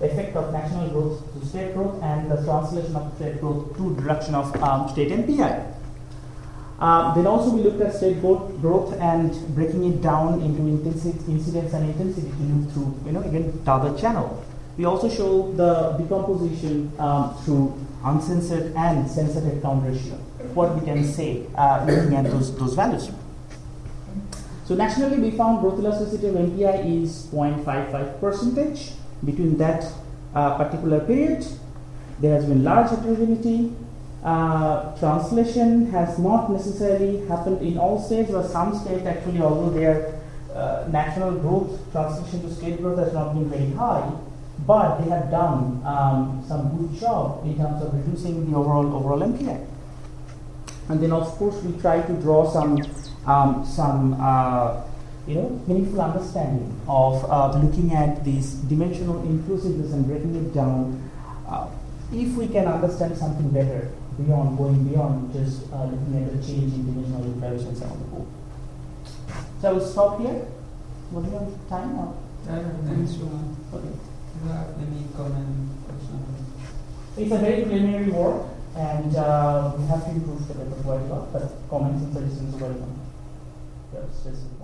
effect 0.00 0.36
of 0.36 0.52
national 0.52 0.88
growth 0.90 1.32
to 1.34 1.46
state 1.46 1.74
growth 1.74 2.02
and 2.02 2.30
the 2.30 2.36
translation 2.44 2.94
of 2.96 3.14
state 3.16 3.40
growth 3.40 3.76
to 3.76 3.94
reduction 3.94 4.34
of 4.34 4.62
um, 4.62 4.88
state 4.88 5.10
MPI. 5.10 5.74
Uh, 6.78 7.12
then 7.14 7.26
also 7.26 7.50
we 7.50 7.62
looked 7.62 7.80
at 7.80 7.92
state 7.94 8.20
growth, 8.20 8.60
growth 8.60 8.94
and 9.00 9.32
breaking 9.54 9.92
it 9.92 10.00
down 10.00 10.40
into 10.40 10.60
intensity, 10.62 11.18
incidence 11.32 11.72
and 11.72 11.90
intensity 11.90 12.28
through, 12.72 12.94
you 13.04 13.12
know, 13.12 13.20
again, 13.22 13.60
the 13.64 13.70
other 13.72 13.98
channel 13.98 14.44
We 14.78 14.84
also 14.84 15.10
show 15.10 15.50
the 15.52 15.98
decomposition 15.98 16.92
um, 17.00 17.36
through 17.38 17.84
uncensored 18.04 18.72
and 18.76 19.10
censored 19.10 19.42
headcount 19.42 19.84
ratio. 19.84 20.14
What 20.54 20.78
we 20.78 20.86
can 20.86 21.04
say 21.04 21.46
uh, 21.56 21.84
looking 21.84 22.14
at 22.14 22.26
those, 22.26 22.56
those 22.56 22.74
values. 22.74 23.10
So 24.66 24.76
nationally, 24.76 25.18
we 25.18 25.32
found 25.32 25.62
growth 25.62 25.80
elasticity 25.80 26.28
of 26.28 26.34
MPI 26.36 27.02
is 27.02 27.26
0.55 27.26 28.20
percentage. 28.20 28.92
Between 29.24 29.58
that 29.58 29.84
uh, 30.32 30.56
particular 30.56 31.00
period, 31.00 31.44
there 32.20 32.36
has 32.36 32.44
been 32.44 32.62
large 32.62 32.90
heterogeneity. 32.90 33.72
Uh, 34.22 34.96
translation 34.98 35.90
has 35.90 36.20
not 36.20 36.52
necessarily 36.52 37.26
happened 37.26 37.62
in 37.62 37.78
all 37.78 38.00
states, 38.00 38.30
but 38.30 38.46
some 38.46 38.78
states 38.78 39.04
actually, 39.06 39.40
although 39.40 39.70
their 39.70 40.20
uh, 40.54 40.86
national 40.88 41.32
growth 41.32 41.80
translation 41.90 42.42
to 42.42 42.54
state 42.54 42.78
growth 42.80 42.98
has 42.98 43.12
not 43.12 43.34
been 43.34 43.48
very 43.50 43.70
high, 43.72 44.08
but 44.66 44.98
they 44.98 45.10
have 45.10 45.30
done 45.30 45.82
um, 45.84 46.44
some 46.46 46.76
good 46.76 47.00
job 47.00 47.44
in 47.44 47.56
terms 47.56 47.82
of 47.82 47.94
reducing 47.94 48.50
the 48.50 48.56
overall 48.56 48.94
overall 48.94 49.20
MPI. 49.20 49.66
And 50.88 51.02
then, 51.02 51.12
of 51.12 51.26
course, 51.36 51.62
we 51.62 51.78
try 51.80 52.00
to 52.00 52.12
draw 52.14 52.50
some 52.50 52.78
um, 53.26 53.64
some 53.66 54.16
uh, 54.20 54.82
you 55.26 55.34
know 55.34 55.48
meaningful 55.66 56.00
understanding 56.00 56.80
of 56.88 57.24
uh, 57.30 57.58
looking 57.58 57.92
at 57.92 58.24
this 58.24 58.54
dimensional 58.72 59.22
inclusiveness 59.22 59.92
and 59.92 60.06
breaking 60.06 60.34
it 60.34 60.54
down. 60.54 61.10
Uh, 61.46 61.68
if 62.12 62.34
we 62.36 62.48
can 62.48 62.66
understand 62.66 63.16
something 63.16 63.50
better 63.50 63.90
beyond 64.16 64.56
going 64.56 64.82
beyond 64.88 65.32
just 65.32 65.70
uh, 65.72 65.84
looking 65.84 66.24
at 66.24 66.32
the 66.32 66.46
change 66.46 66.72
in 66.72 66.86
dimensional 66.86 67.22
declarations 67.32 67.82
on 67.82 67.90
the 67.90 68.04
board. 68.06 68.28
So 69.60 69.68
I 69.68 69.72
will 69.72 69.86
stop 69.86 70.20
here. 70.20 70.46
What 71.10 71.24
do 71.24 71.30
you 71.30 71.38
have 71.38 71.68
time 71.68 71.98
or? 71.98 72.16
Thanks, 72.46 73.12
Rohan. 73.16 73.56
Okay. 73.74 74.07
It's 77.16 77.32
a 77.32 77.38
very 77.38 77.62
preliminary 77.64 78.10
work, 78.10 78.46
and 78.76 79.16
uh, 79.16 79.72
we 79.76 79.86
have 79.86 80.04
to 80.04 80.10
improve 80.10 80.46
the 80.46 80.54
paper 80.54 80.82
quite 80.82 81.00
a 81.00 81.04
lot, 81.04 81.32
but 81.32 81.50
comments 81.68 82.04
and 82.04 82.14
suggestions 82.14 82.54
are 82.54 82.58
welcome. 82.58 83.00
Ones. 83.92 84.57